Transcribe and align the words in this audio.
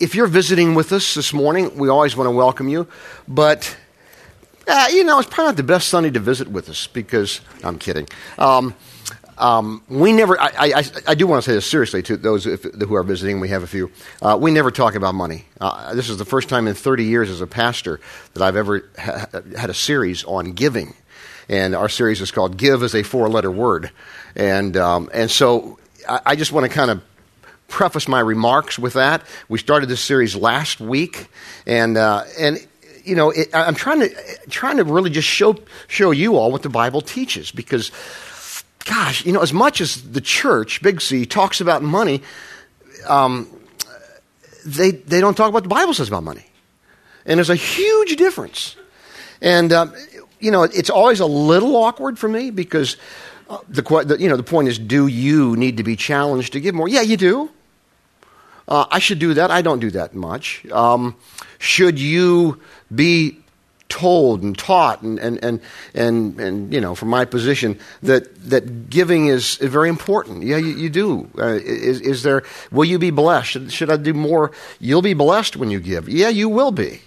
if 0.00 0.14
you're 0.14 0.26
visiting 0.26 0.74
with 0.74 0.92
us 0.92 1.14
this 1.14 1.32
morning, 1.32 1.76
we 1.76 1.88
always 1.88 2.16
want 2.16 2.26
to 2.26 2.32
welcome 2.32 2.68
you. 2.68 2.88
But, 3.28 3.76
uh, 4.66 4.88
you 4.90 5.04
know, 5.04 5.18
it's 5.20 5.28
probably 5.28 5.50
not 5.50 5.56
the 5.58 5.62
best 5.62 5.88
Sunday 5.88 6.10
to 6.10 6.20
visit 6.20 6.48
with 6.48 6.70
us 6.70 6.86
because, 6.86 7.42
I'm 7.62 7.78
kidding. 7.78 8.08
Um, 8.38 8.74
um, 9.36 9.82
we 9.88 10.12
never, 10.12 10.40
I, 10.40 10.50
I, 10.58 10.84
I, 11.08 11.14
do 11.14 11.26
want 11.26 11.42
to 11.42 11.50
say 11.50 11.54
this 11.54 11.64
seriously 11.64 12.02
to 12.02 12.16
those 12.18 12.44
who 12.44 12.94
are 12.94 13.02
visiting. 13.02 13.40
We 13.40 13.48
have 13.48 13.62
a 13.62 13.66
few. 13.66 13.90
Uh, 14.20 14.36
we 14.38 14.50
never 14.50 14.70
talk 14.70 14.94
about 14.94 15.14
money. 15.14 15.46
Uh, 15.58 15.94
this 15.94 16.10
is 16.10 16.18
the 16.18 16.26
first 16.26 16.50
time 16.50 16.68
in 16.68 16.74
30 16.74 17.04
years 17.04 17.30
as 17.30 17.40
a 17.40 17.46
pastor 17.46 18.00
that 18.34 18.42
I've 18.42 18.56
ever 18.56 18.90
ha- 18.98 19.28
had 19.56 19.70
a 19.70 19.74
series 19.74 20.24
on 20.24 20.52
giving. 20.52 20.94
And 21.48 21.74
our 21.74 21.88
series 21.88 22.20
is 22.20 22.30
called 22.30 22.58
Give 22.58 22.82
as 22.82 22.94
a 22.94 23.02
Four 23.02 23.30
Letter 23.30 23.50
Word. 23.50 23.90
And, 24.36 24.76
um, 24.76 25.10
and 25.12 25.30
so 25.30 25.78
I, 26.06 26.20
I 26.26 26.36
just 26.36 26.52
want 26.52 26.64
to 26.64 26.72
kind 26.72 26.90
of 26.90 27.02
preface 27.70 28.06
my 28.06 28.20
remarks 28.20 28.78
with 28.78 28.92
that. 28.92 29.22
We 29.48 29.58
started 29.58 29.88
this 29.88 30.00
series 30.00 30.36
last 30.36 30.80
week. 30.80 31.28
And, 31.66 31.96
uh, 31.96 32.24
and 32.38 32.58
you 33.04 33.14
know, 33.14 33.30
it, 33.30 33.48
I'm 33.54 33.74
trying 33.74 34.00
to, 34.00 34.14
trying 34.50 34.76
to 34.76 34.84
really 34.84 35.10
just 35.10 35.28
show, 35.28 35.56
show 35.88 36.10
you 36.10 36.36
all 36.36 36.52
what 36.52 36.62
the 36.62 36.68
Bible 36.68 37.00
teaches 37.00 37.50
because 37.50 37.90
gosh, 38.84 39.24
you 39.24 39.32
know, 39.32 39.40
as 39.40 39.52
much 39.52 39.80
as 39.80 40.10
the 40.10 40.20
church, 40.20 40.82
Big 40.82 41.00
C, 41.00 41.24
talks 41.26 41.60
about 41.60 41.82
money, 41.82 42.22
um, 43.08 43.48
they, 44.64 44.90
they 44.90 45.20
don't 45.20 45.36
talk 45.36 45.48
about 45.48 45.54
what 45.54 45.62
the 45.62 45.68
Bible 45.68 45.94
says 45.94 46.08
about 46.08 46.24
money. 46.24 46.46
And 47.24 47.38
there's 47.38 47.50
a 47.50 47.54
huge 47.54 48.16
difference. 48.16 48.76
And, 49.40 49.72
um, 49.72 49.94
you 50.38 50.50
know, 50.50 50.64
it's 50.64 50.90
always 50.90 51.20
a 51.20 51.26
little 51.26 51.76
awkward 51.76 52.18
for 52.18 52.28
me 52.28 52.50
because 52.50 52.96
uh, 53.48 53.58
the, 53.68 53.82
the, 53.82 54.16
you 54.18 54.28
know, 54.28 54.36
the 54.36 54.42
point 54.42 54.68
is 54.68 54.78
do 54.78 55.06
you 55.06 55.56
need 55.56 55.76
to 55.76 55.82
be 55.82 55.96
challenged 55.96 56.52
to 56.54 56.60
give 56.60 56.74
more? 56.74 56.88
Yeah, 56.88 57.02
you 57.02 57.16
do. 57.16 57.50
Uh, 58.70 58.86
I 58.90 59.00
should 59.00 59.18
do 59.18 59.34
that. 59.34 59.50
I 59.50 59.62
don't 59.62 59.80
do 59.80 59.90
that 59.90 60.14
much. 60.14 60.64
Um, 60.70 61.16
should 61.58 61.98
you 61.98 62.60
be 62.94 63.36
told 63.88 64.42
and 64.42 64.56
taught 64.56 65.02
and, 65.02 65.18
and, 65.18 65.42
and, 65.42 65.60
and, 65.94 66.40
and, 66.40 66.72
you 66.72 66.80
know, 66.80 66.94
from 66.94 67.08
my 67.08 67.24
position, 67.24 67.78
that, 68.04 68.48
that 68.48 68.88
giving 68.88 69.26
is 69.26 69.56
very 69.56 69.88
important. 69.88 70.44
Yeah, 70.44 70.58
you, 70.58 70.76
you 70.76 70.88
do. 70.88 71.28
Uh, 71.36 71.54
is, 71.54 72.00
is 72.00 72.22
there, 72.22 72.44
will 72.70 72.84
you 72.84 72.98
be 72.98 73.10
blessed? 73.10 73.50
Should, 73.50 73.72
should 73.72 73.90
I 73.90 73.96
do 73.96 74.14
more? 74.14 74.52
You'll 74.78 75.02
be 75.02 75.14
blessed 75.14 75.56
when 75.56 75.70
you 75.70 75.80
give. 75.80 76.08
Yeah, 76.08 76.28
you 76.28 76.48
will 76.48 76.70
be. 76.70 77.02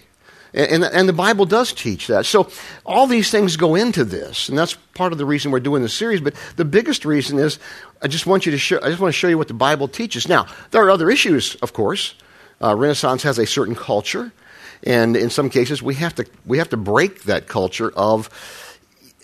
And, 0.53 0.83
and, 0.83 1.09
the 1.09 1.13
Bible 1.13 1.45
does 1.45 1.73
teach 1.73 2.05
that. 2.07 2.27
So 2.27 2.47
all 2.85 3.07
these 3.07 3.31
things 3.31 3.57
go 3.57 3.73
into 3.73 4.03
this, 4.03 4.49
and 4.49 4.57
that's 4.57 4.75
part 4.93 5.11
of 5.11 5.17
the 5.17 5.25
reason 5.25 5.49
we're 5.49 5.59
doing 5.59 5.81
this 5.81 5.95
series. 5.95 6.21
But 6.21 6.35
the 6.57 6.65
biggest 6.65 7.05
reason 7.05 7.39
is 7.39 7.57
I 8.03 8.07
just 8.07 8.27
want 8.27 8.45
you 8.45 8.51
to 8.51 8.59
show, 8.59 8.77
I 8.83 8.89
just 8.89 8.99
want 8.99 9.11
to 9.11 9.17
show 9.17 9.27
you 9.27 9.37
what 9.39 9.47
the 9.47 9.55
Bible 9.55 9.87
teaches. 9.87 10.27
Now, 10.27 10.45
there 10.69 10.83
are 10.83 10.91
other 10.91 11.09
issues, 11.09 11.55
of 11.55 11.73
course. 11.73 12.13
Uh, 12.61 12.75
Renaissance 12.75 13.23
has 13.23 13.39
a 13.39 13.47
certain 13.47 13.73
culture. 13.73 14.31
And 14.83 15.15
in 15.15 15.29
some 15.29 15.49
cases, 15.49 15.81
we 15.81 15.95
have 15.95 16.13
to, 16.15 16.25
we 16.45 16.57
have 16.57 16.69
to 16.69 16.77
break 16.77 17.23
that 17.23 17.47
culture 17.47 17.91
of 17.95 18.29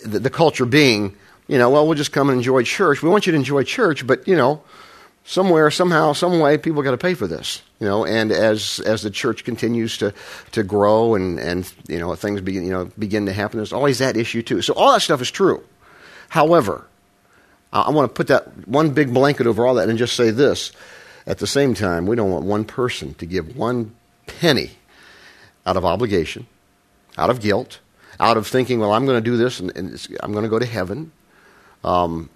the, 0.04 0.20
the 0.20 0.30
culture 0.30 0.66
being, 0.66 1.16
you 1.48 1.58
know, 1.58 1.70
well, 1.70 1.86
we'll 1.86 1.98
just 1.98 2.12
come 2.12 2.30
and 2.30 2.38
enjoy 2.38 2.64
church. 2.64 3.04
We 3.04 3.10
want 3.10 3.26
you 3.28 3.32
to 3.34 3.38
enjoy 3.38 3.64
church, 3.64 4.08
but, 4.08 4.28
you 4.28 4.36
know, 4.36 4.64
somewhere, 5.30 5.70
somehow, 5.70 6.12
some 6.14 6.40
way, 6.40 6.58
people 6.58 6.82
got 6.82 6.92
to 6.92 6.98
pay 6.98 7.14
for 7.14 7.28
this. 7.28 7.62
You 7.80 7.88
know, 7.88 8.04
and 8.04 8.32
as 8.32 8.82
as 8.86 9.04
the 9.04 9.12
church 9.12 9.44
continues 9.44 9.98
to 10.00 10.14
to 10.52 10.64
grow 10.64 11.16
and 11.16 11.40
and 11.40 11.72
you 11.88 12.00
know 12.00 12.14
things 12.16 12.42
begin 12.42 12.66
you 12.66 12.72
know 12.72 12.92
begin 12.98 13.28
to 13.28 13.34
happen, 13.34 13.58
there's 13.58 13.72
always 13.72 14.00
that 14.00 14.18
issue 14.18 14.42
too. 14.42 14.62
So 14.62 14.74
all 14.74 14.92
that 14.92 15.02
stuff 15.02 15.22
is 15.22 15.32
true. 15.32 15.64
However, 16.28 16.86
I 17.72 17.92
want 17.92 18.10
to 18.10 18.14
put 18.14 18.28
that 18.28 18.68
one 18.68 18.90
big 18.90 19.14
blanket 19.14 19.48
over 19.48 19.66
all 19.66 19.76
that 19.76 19.88
and 19.88 19.98
just 19.98 20.16
say 20.16 20.32
this: 20.32 20.74
at 21.26 21.38
the 21.38 21.48
same 21.48 21.74
time, 21.74 22.06
we 22.06 22.16
don't 22.16 22.32
want 22.32 22.46
one 22.46 22.66
person 22.66 23.14
to 23.16 23.26
give 23.26 23.56
one 23.56 23.96
penny 24.26 24.72
out 25.66 25.78
of 25.78 25.86
obligation, 25.86 26.48
out 27.18 27.30
of 27.30 27.40
guilt, 27.40 27.80
out 28.20 28.36
of 28.36 28.48
thinking, 28.48 28.80
well, 28.80 28.92
I'm 28.92 29.06
going 29.06 29.24
to 29.24 29.30
do 29.30 29.38
this 29.38 29.60
and, 29.60 29.76
and 29.76 30.08
I'm 30.22 30.32
going 30.32 30.44
to 30.44 30.50
go 30.50 30.60
to 30.60 30.66
heaven. 30.66 31.12
Um, 31.84 32.30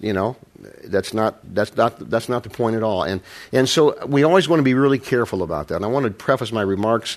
you 0.00 0.12
know, 0.12 0.36
that's 0.84 1.14
not, 1.14 1.38
that's, 1.54 1.76
not, 1.76 2.10
that's 2.10 2.28
not 2.28 2.42
the 2.42 2.50
point 2.50 2.76
at 2.76 2.82
all. 2.82 3.04
And, 3.04 3.20
and 3.52 3.68
so 3.68 4.04
we 4.06 4.24
always 4.24 4.48
want 4.48 4.60
to 4.60 4.64
be 4.64 4.74
really 4.74 4.98
careful 4.98 5.42
about 5.42 5.68
that. 5.68 5.76
And 5.76 5.84
I 5.84 5.88
want 5.88 6.04
to 6.04 6.10
preface 6.10 6.50
my 6.50 6.62
remarks 6.62 7.16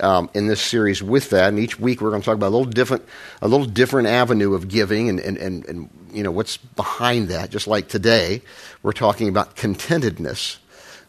um, 0.00 0.28
in 0.34 0.46
this 0.46 0.60
series 0.60 1.02
with 1.02 1.30
that. 1.30 1.48
And 1.48 1.58
each 1.58 1.80
week 1.80 2.00
we're 2.00 2.10
going 2.10 2.20
to 2.20 2.24
talk 2.26 2.34
about 2.34 2.48
a 2.48 2.56
little 2.56 2.70
different, 2.70 3.04
a 3.40 3.48
little 3.48 3.66
different 3.66 4.08
avenue 4.08 4.54
of 4.54 4.68
giving 4.68 5.08
and, 5.08 5.20
and, 5.20 5.38
and, 5.38 5.64
and 5.66 5.90
you 6.12 6.22
know, 6.22 6.30
what's 6.30 6.58
behind 6.58 7.28
that. 7.28 7.50
Just 7.50 7.66
like 7.66 7.88
today, 7.88 8.42
we're 8.82 8.92
talking 8.92 9.28
about 9.28 9.56
contentedness. 9.56 10.58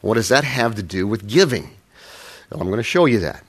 What 0.01 0.15
does 0.15 0.29
that 0.29 0.43
have 0.43 0.75
to 0.75 0.83
do 0.83 1.05
with 1.05 1.27
giving? 1.27 1.69
Well, 2.49 2.61
I'm 2.61 2.67
going 2.67 2.77
to 2.77 2.83
show 2.83 3.05
you 3.05 3.19
that 3.19 3.43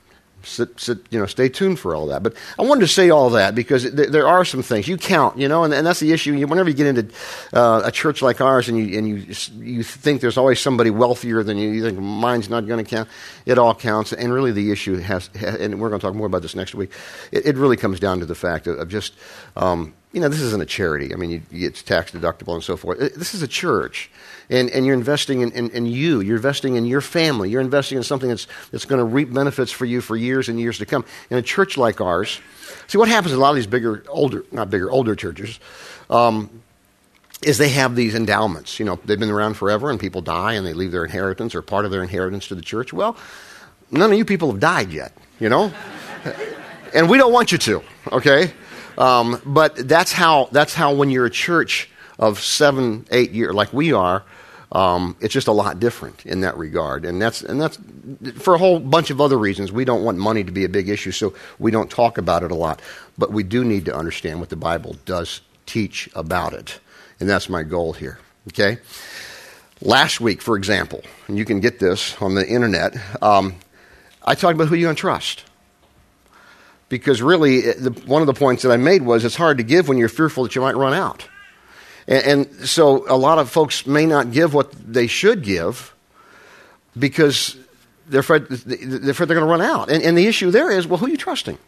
sit, 0.45 0.79
sit, 0.79 0.99
you 1.11 1.19
know, 1.19 1.27
stay 1.27 1.49
tuned 1.49 1.79
for 1.79 1.95
all 1.95 2.07
that. 2.07 2.23
But 2.23 2.35
I 2.59 2.63
wanted 2.63 2.83
to 2.83 2.89
say 2.89 3.11
all 3.11 3.31
that 3.31 3.55
because 3.55 3.83
th- 3.83 4.11
there 4.11 4.27
are 4.27 4.45
some 4.45 4.63
things 4.63 4.87
you 4.89 4.97
count, 4.97 5.39
you 5.39 5.49
know, 5.49 5.65
and, 5.65 5.75
and 5.75 5.87
that's 5.87 6.01
the 6.01 6.13
issue. 6.13 6.35
You, 6.35 6.47
Whenever 6.47 6.69
you 6.69 6.75
get 6.75 6.87
into 6.87 7.15
uh, 7.53 7.83
a 7.85 7.91
church 7.91 8.23
like 8.23 8.41
ours 8.41 8.69
and 8.69 8.79
you 8.79 8.99
and 8.99 9.09
you 9.09 9.17
you 9.65 9.83
think 9.83 10.21
there's 10.21 10.37
always 10.39 10.61
somebody 10.61 10.91
wealthier 10.91 11.43
than 11.43 11.59
you, 11.59 11.71
you 11.71 11.83
think 11.83 11.99
mine's 11.99 12.49
not 12.49 12.67
going 12.67 12.85
to 12.85 12.89
count. 12.89 13.09
It 13.47 13.59
all 13.59 13.75
counts, 13.75 14.13
and 14.13 14.33
really 14.33 14.53
the 14.53 14.71
issue 14.71 14.97
has, 14.99 15.31
and 15.35 15.81
we're 15.81 15.89
going 15.89 16.01
to 16.01 16.07
talk 16.07 16.15
more 16.15 16.27
about 16.27 16.43
this 16.43 16.55
next 16.55 16.75
week. 16.75 16.93
It, 17.33 17.47
it 17.47 17.57
really 17.57 17.77
comes 17.77 18.01
down 18.01 18.21
to 18.21 18.27
the 18.27 18.35
fact 18.35 18.67
of, 18.67 18.79
of 18.79 18.89
just. 18.89 19.15
Um, 19.57 19.95
you 20.15 20.21
know, 20.21 20.29
this 20.29 20.41
isn't 20.41 20.63
a 20.63 20.67
charity. 20.67 21.13
I 21.13 21.17
mean, 21.17 21.31
you, 21.31 21.67
it's 21.67 21.83
tax 21.83 22.13
deductible 22.13 22.55
and 22.55 22.63
so 22.63 22.77
forth. 22.77 22.99
This 22.99 23.35
is 23.35 23.43
a 23.43 23.49
church 23.49 24.11
and, 24.49 24.71
and 24.71 24.87
you're 24.87 24.95
investing 24.95 25.41
in, 25.41 25.51
in, 25.51 25.71
in, 25.71 25.87
you. 25.87 26.21
You're 26.21 26.37
investing 26.37 26.77
in 26.77 26.85
your 26.85 27.01
family. 27.01 27.51
You're 27.51 27.61
investing 27.61 27.99
in 27.99 28.05
something 28.05 28.29
that's, 28.29 28.47
that's 28.71 28.85
going 28.85 29.01
to 29.01 29.05
reap 29.05 29.33
benefits 29.33 29.73
for 29.73 29.87
you 29.87 30.01
for 30.01 30.17
years 30.17 30.49
and 30.49 30.61
years 30.61 30.79
to 30.79 30.87
come. 30.87 31.05
In 31.31 31.39
a 31.39 31.43
church 31.43 31.77
like 31.77 32.01
ours, 32.01 32.41
see 32.87 32.97
what 32.97 33.09
happens 33.09 33.33
in 33.33 33.39
a 33.39 33.41
lot 33.41 33.51
of 33.51 33.57
these 33.57 33.67
bigger, 33.67 34.05
older, 34.09 34.45
not 34.53 34.71
bigger, 34.71 34.89
older 34.89 35.17
churches, 35.17 35.59
um, 36.09 36.63
is 37.43 37.59
they 37.59 37.71
have 37.71 37.97
these 37.97 38.15
endowments. 38.15 38.79
You 38.79 38.85
know, 38.85 39.01
they've 39.05 39.19
been 39.19 39.31
around 39.31 39.55
forever 39.55 39.91
and 39.91 39.99
people 39.99 40.21
die 40.21 40.53
and 40.53 40.65
they 40.65 40.75
leave 40.75 40.93
their 40.93 41.05
inheritance 41.05 41.57
or 41.57 41.63
part 41.63 41.85
of 41.85 41.91
their 41.91 42.05
inheritance 42.05 42.47
to 42.49 42.55
the 42.55 42.63
church. 42.63 42.93
Well, 42.93 43.17
none 43.91 44.13
of 44.13 44.17
you 44.17 44.25
people 44.25 44.53
have 44.53 44.61
died 44.61 44.93
yet, 44.93 45.13
you 45.41 45.49
know? 45.49 45.73
and 46.95 47.11
we 47.11 47.19
don't 47.19 47.33
want 47.33 47.51
you 47.51 47.59
to, 47.59 47.83
okay? 48.13 48.53
Um, 48.99 49.41
but 49.45 49.89
that's 49.89 50.13
how, 50.13 50.49
that's 50.53 50.75
how 50.75 50.95
when 50.95 51.11
you're 51.11 51.27
a 51.27 51.31
church 51.31 51.89
of 52.19 52.41
seven, 52.41 53.07
eight 53.11 53.33
years, 53.33 53.55
like 53.55 53.73
we 53.73 53.93
are, 53.93 54.25
um, 54.73 55.17
it's 55.21 55.33
just 55.33 55.47
a 55.47 55.53
lot 55.53 55.79
different 55.79 56.27
in 56.27 56.41
that 56.41 56.57
regard. 56.57 57.05
And 57.05 57.23
that's, 57.23 57.43
and 57.43 57.61
that's 57.61 57.79
for 58.37 58.55
a 58.55 58.59
whole 58.59 58.81
bunch 58.81 59.11
of 59.11 59.21
other 59.21 59.39
reasons. 59.39 59.71
We 59.71 59.85
don't 59.85 60.03
want 60.03 60.19
money 60.19 60.43
to 60.43 60.53
be 60.53 60.65
a 60.65 60.69
big 60.69 60.89
issue, 60.89 61.13
so 61.13 61.35
we 61.59 61.71
don't 61.71 61.91
talk 61.91 62.19
about 62.19 62.43
it 62.43 62.51
a 62.51 62.55
lot. 62.57 62.83
But 63.17 63.31
we 63.31 63.45
do 63.45 63.65
need 63.65 63.85
to 63.85 63.95
understand 63.95 64.41
what 64.41 64.49
the 64.49 64.57
Bible 64.57 64.97
does 65.05 65.43
teach 65.67 66.09
about 66.15 66.53
it. 66.53 66.81
And 67.21 67.29
that's 67.29 67.49
my 67.49 67.63
goal 67.63 67.93
here. 67.93 68.19
Okay? 68.49 68.79
Last 69.81 70.21
week, 70.21 70.43
for 70.43 70.57
example, 70.57 71.03
and 71.29 71.39
you 71.39 71.45
can 71.45 71.61
get 71.61 71.79
this 71.79 72.21
on 72.21 72.35
the 72.35 72.47
internet, 72.47 72.97
um, 73.23 73.55
I 74.25 74.35
talked 74.35 74.55
about 74.55 74.69
who 74.69 74.75
you're 74.75 74.87
going 74.87 74.97
to 74.97 75.01
trust. 75.01 75.45
Because 76.95 77.21
really, 77.21 77.61
the, 77.61 77.91
one 78.07 78.23
of 78.23 78.29
the 78.29 78.35
points 78.35 78.63
that 78.63 78.71
I 78.71 78.77
made 78.77 79.03
was 79.03 79.25
it's 79.25 79.35
hard 79.35 79.59
to 79.59 79.65
give 79.65 79.89
when 79.89 79.99
you're 79.99 80.09
fearful 80.09 80.45
that 80.45 80.55
you 80.55 80.61
might 80.61 80.77
run 80.77 80.95
out. 80.95 81.27
And, 82.07 82.25
and 82.25 82.69
so 82.69 83.05
a 83.13 83.19
lot 83.19 83.39
of 83.39 83.51
folks 83.51 83.85
may 83.85 84.07
not 84.07 84.31
give 84.31 84.55
what 84.55 84.71
they 84.71 85.09
should 85.09 85.43
give 85.43 85.93
because 86.97 87.57
they're 88.07 88.21
afraid 88.21 88.47
they're, 88.47 89.11
afraid 89.11 89.29
they're 89.29 89.37
going 89.37 89.41
to 89.41 89.51
run 89.51 89.61
out. 89.61 89.91
And, 89.91 90.05
and 90.05 90.17
the 90.17 90.29
issue 90.29 90.53
there 90.53 90.71
is 90.71 90.87
well, 90.87 90.99
who 90.99 91.07
are 91.07 91.09
you 91.09 91.17
trusting? 91.17 91.59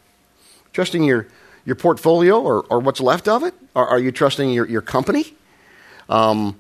Trusting 0.73 1.03
your, 1.03 1.27
your 1.65 1.75
portfolio 1.75 2.41
or, 2.41 2.65
or 2.71 2.79
what's 2.79 3.01
left 3.01 3.27
of 3.27 3.43
it? 3.43 3.55
Or 3.75 3.85
are 3.85 3.99
you 3.99 4.13
trusting 4.13 4.51
your, 4.51 4.69
your 4.69 4.81
company? 4.81 5.35
Um, 6.09 6.57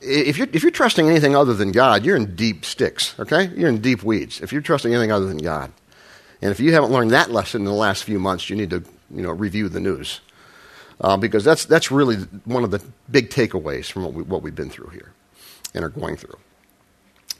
if 0.00 0.38
you're, 0.38 0.46
if 0.52 0.62
you're 0.62 0.70
trusting 0.70 1.08
anything 1.08 1.34
other 1.34 1.54
than 1.54 1.72
God, 1.72 2.04
you're 2.04 2.14
in 2.16 2.36
deep 2.36 2.64
sticks, 2.64 3.18
okay? 3.18 3.50
You're 3.56 3.70
in 3.70 3.80
deep 3.80 4.04
weeds. 4.04 4.40
If 4.40 4.52
you're 4.52 4.62
trusting 4.62 4.94
anything 4.94 5.10
other 5.10 5.26
than 5.26 5.38
God. 5.38 5.72
And 6.42 6.50
if 6.50 6.60
you 6.60 6.72
haven't 6.72 6.90
learned 6.90 7.10
that 7.10 7.30
lesson 7.30 7.62
in 7.62 7.64
the 7.66 7.72
last 7.72 8.04
few 8.04 8.18
months, 8.18 8.48
you 8.48 8.56
need 8.56 8.70
to 8.70 8.82
you 9.14 9.22
know, 9.22 9.30
review 9.30 9.68
the 9.68 9.80
news 9.80 10.20
uh, 11.00 11.16
because 11.16 11.44
that's, 11.44 11.64
that's 11.64 11.90
really 11.90 12.16
one 12.44 12.64
of 12.64 12.70
the 12.70 12.82
big 13.10 13.30
takeaways 13.30 13.90
from 13.90 14.04
what, 14.04 14.12
we, 14.14 14.22
what 14.22 14.42
we've 14.42 14.54
been 14.54 14.70
through 14.70 14.88
here 14.88 15.12
and 15.74 15.84
are 15.84 15.88
going 15.88 16.16
through. 16.16 16.38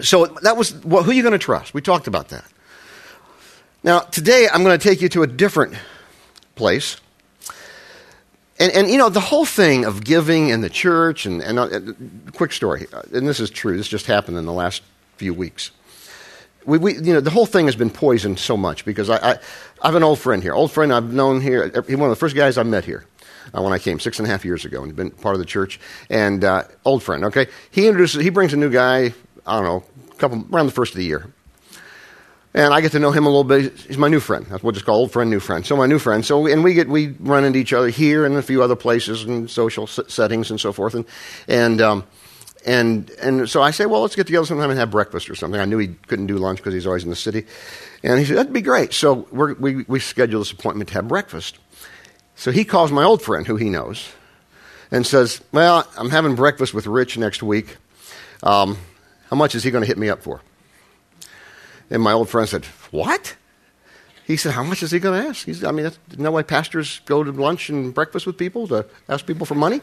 So 0.01 0.27
that 0.43 0.57
was 0.57 0.75
well, 0.85 1.03
who 1.03 1.11
are 1.11 1.15
you 1.15 1.23
going 1.23 1.33
to 1.33 1.39
trust? 1.39 1.75
We 1.75 1.83
talked 1.83 2.07
about 2.07 2.29
that. 2.29 2.45
Now, 3.83 4.01
today 4.01 4.49
I'm 4.53 4.63
going 4.63 4.79
to 4.79 4.83
take 4.83 5.01
you 5.01 5.09
to 5.11 5.23
a 5.23 5.27
different 5.27 5.75
place. 6.55 6.97
And, 8.59 8.73
and 8.73 8.91
you 8.91 8.99
know, 8.99 9.09
the 9.09 9.21
whole 9.21 9.47
thing 9.47 9.85
of 9.87 10.05
giving 10.05 10.51
in 10.51 10.61
the 10.61 10.69
church, 10.69 11.25
and, 11.25 11.43
and 11.43 11.59
uh, 11.59 12.33
quick 12.33 12.53
story, 12.53 12.87
and 13.13 13.27
this 13.27 13.41
is 13.41 13.51
true, 13.51 13.77
this 13.77 13.89
just 13.89 14.07
happened 14.07 14.37
in 14.37 14.45
the 14.45 14.53
last 14.53 14.83
few 15.17 15.33
weeks. 15.33 15.71
We, 16.67 16.79
we, 16.79 16.95
you 16.95 17.15
know, 17.15 17.21
the 17.21 17.31
whole 17.31 17.47
thing 17.47 17.67
has 17.67 17.77
been 17.77 17.91
poisoned 17.91 18.39
so 18.39 18.57
much 18.57 18.85
because 18.85 19.09
I, 19.09 19.17
I, 19.17 19.39
I 19.83 19.87
have 19.87 19.95
an 19.95 20.03
old 20.03 20.19
friend 20.19 20.43
here. 20.43 20.53
Old 20.53 20.71
friend 20.71 20.93
I've 20.93 21.13
known 21.13 21.41
here, 21.41 21.71
He's 21.87 21.97
one 21.97 22.11
of 22.11 22.17
the 22.17 22.21
first 22.21 22.37
guys 22.37 22.59
I 22.59 22.63
met 22.63 22.85
here 22.85 23.07
uh, 23.55 23.63
when 23.63 23.73
I 23.73 23.79
came 23.79 23.99
six 23.99 24.19
and 24.19 24.29
a 24.29 24.31
half 24.31 24.45
years 24.45 24.65
ago 24.65 24.83
and 24.83 24.95
been 24.95 25.11
part 25.11 25.35
of 25.35 25.39
the 25.39 25.47
church. 25.47 25.81
And 26.11 26.45
uh, 26.45 26.65
old 26.85 27.03
friend, 27.03 27.25
okay, 27.25 27.47
he 27.71 27.87
introduces, 27.87 28.23
he 28.23 28.31
brings 28.31 28.53
a 28.53 28.57
new 28.57 28.71
guy. 28.71 29.15
I 29.47 29.57
don't 29.57 29.65
know, 29.65 29.85
a 30.11 30.15
couple 30.17 30.47
around 30.53 30.67
the 30.67 30.73
first 30.73 30.93
of 30.93 30.99
the 30.99 31.05
year, 31.05 31.27
And 32.53 32.75
I 32.75 32.81
get 32.83 32.93
to 32.93 32.99
know 32.99 33.11
him 33.11 33.25
a 33.25 33.29
little 33.29 33.45
bit. 33.45 33.73
He's 33.79 33.97
my 33.97 34.09
new 34.09 34.21
friend. 34.21 34.45
That's 34.47 34.63
what 34.63 34.75
it's 34.75 34.85
called, 34.85 35.01
old 35.01 35.13
friend, 35.13 35.31
new 35.31 35.41
friend. 35.41 35.65
So 35.65 35.77
my 35.77 35.87
new 35.87 35.99
friend. 35.99 36.25
So 36.25 36.47
and 36.47 36.63
we 36.63 36.75
get 36.75 36.89
we 36.89 37.15
run 37.21 37.45
into 37.45 37.59
each 37.59 37.73
other 37.73 37.89
here 37.89 38.27
and 38.27 38.37
a 38.37 38.43
few 38.43 38.63
other 38.63 38.77
places 38.77 39.25
and 39.25 39.49
social 39.49 39.87
settings 39.87 40.51
and 40.51 40.61
so 40.61 40.73
forth. 40.73 40.95
And 40.95 41.05
and 41.49 41.81
um, 41.81 42.05
and 42.67 43.11
and 43.23 43.49
so 43.49 43.63
I 43.63 43.71
say, 43.71 43.87
well, 43.87 44.03
let's 44.03 44.17
get 44.17 44.27
together 44.27 44.47
sometime 44.47 44.71
and 44.71 44.79
have 44.79 44.91
breakfast 44.91 45.31
or 45.31 45.35
something. 45.35 45.61
I 45.61 45.65
knew 45.65 45.79
he 45.79 45.89
couldn't 45.89 46.27
do 46.27 46.37
lunch 46.37 46.59
because 46.59 46.75
he's 46.75 46.87
always 46.87 47.05
in 47.05 47.11
the 47.11 47.17
city. 47.17 47.47
And 48.03 48.19
he 48.19 48.25
said 48.25 48.37
that'd 48.37 48.53
be 48.53 48.63
great. 48.63 48.93
So 48.93 49.27
we 49.33 49.85
we 49.85 50.01
schedule 50.01 50.41
this 50.41 50.53
appointment 50.53 50.89
to 50.89 50.95
have 50.95 51.09
breakfast. 51.09 51.59
So 52.35 52.51
he 52.51 52.65
calls 52.65 52.91
my 52.91 53.05
old 53.05 53.23
friend, 53.23 53.47
who 53.47 53.57
he 53.57 53.69
knows, 53.69 54.09
and 54.91 55.07
says, 55.07 55.41
"Well, 55.53 55.87
I'm 55.97 56.11
having 56.11 56.35
breakfast 56.35 56.75
with 56.75 56.87
Rich 56.87 57.19
next 57.19 57.43
week. 57.43 57.77
Um, 58.43 58.79
how 59.29 59.37
much 59.37 59.55
is 59.55 59.63
he 59.63 59.71
going 59.71 59.83
to 59.83 59.89
hit 59.89 59.99
me 59.99 60.09
up 60.09 60.23
for?" 60.23 60.41
And 61.91 62.03
my 62.03 62.13
old 62.13 62.29
friend 62.29 62.49
said, 62.49 62.65
What? 62.91 63.37
He 64.25 64.37
said, 64.37 64.53
How 64.53 64.63
much 64.63 64.83
is 64.83 64.93
he 64.93 65.01
going 65.01 65.21
to 65.21 65.29
ask? 65.29 65.45
He's, 65.45 65.65
I 65.65 65.73
mean, 65.73 65.85
that's, 65.85 65.99
isn't 66.13 66.33
why 66.33 66.43
pastors 66.43 67.01
go 67.05 67.25
to 67.25 67.33
lunch 67.33 67.69
and 67.69 67.93
breakfast 67.93 68.27
with 68.27 68.39
people 68.39 68.69
to 68.69 68.87
ask 69.09 69.27
people 69.27 69.45
for 69.45 69.57
money? 69.57 69.81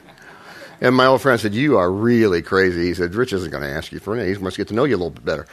And 0.80 0.96
my 0.96 1.06
old 1.06 1.22
friend 1.22 1.40
said, 1.40 1.54
You 1.54 1.78
are 1.78 1.92
really 1.92 2.42
crazy. 2.42 2.86
He 2.88 2.94
said, 2.94 3.16
Rich 3.16 3.34
isn't 3.34 3.52
going 3.52 3.64
to 3.64 3.70
ask 3.70 3.92
you 3.92 4.00
for 4.00 4.16
anything. 4.16 4.36
He 4.36 4.42
must 4.42 4.58
get 4.58 4.68
to 4.70 4.74
know 4.74 4.84
you 4.84 4.96
a 4.96 4.98
little 4.98 5.12
bit 5.12 5.26
better. 5.26 5.48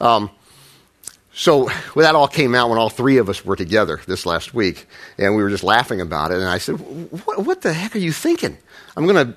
Um, 0.00 0.30
so 1.32 1.64
well, 1.94 2.04
that 2.04 2.14
all 2.14 2.28
came 2.28 2.54
out 2.54 2.70
when 2.70 2.78
all 2.78 2.90
three 2.90 3.18
of 3.18 3.28
us 3.28 3.44
were 3.44 3.56
together 3.56 4.00
this 4.06 4.26
last 4.26 4.52
week, 4.52 4.86
and 5.16 5.36
we 5.36 5.42
were 5.42 5.50
just 5.50 5.62
laughing 5.62 6.00
about 6.00 6.32
it. 6.32 6.38
And 6.38 6.48
I 6.48 6.58
said, 6.58 6.74
"What, 6.74 7.62
the 7.62 7.72
heck 7.72 7.94
are 7.94 8.00
you 8.00 8.12
thinking? 8.12 8.58
I'm 8.96 9.06
to 9.06 9.34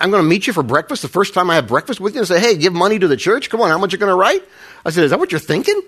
I'm 0.00 0.10
going 0.10 0.22
to 0.22 0.28
meet 0.28 0.46
you 0.46 0.52
for 0.52 0.62
breakfast 0.62 1.02
the 1.02 1.08
first 1.08 1.34
time 1.34 1.50
I 1.50 1.54
have 1.56 1.68
breakfast 1.68 2.00
with 2.00 2.14
you 2.14 2.20
and 2.20 2.28
say, 2.28 2.40
hey, 2.40 2.56
give 2.56 2.72
money 2.72 2.98
to 2.98 3.06
the 3.06 3.16
church. 3.16 3.50
Come 3.50 3.60
on, 3.60 3.68
how 3.68 3.78
much 3.78 3.92
are 3.92 3.96
you 3.96 4.00
going 4.00 4.10
to 4.10 4.16
write? 4.16 4.42
I 4.84 4.90
said, 4.90 5.04
Is 5.04 5.10
that 5.10 5.18
what 5.18 5.30
you're 5.30 5.38
thinking? 5.38 5.80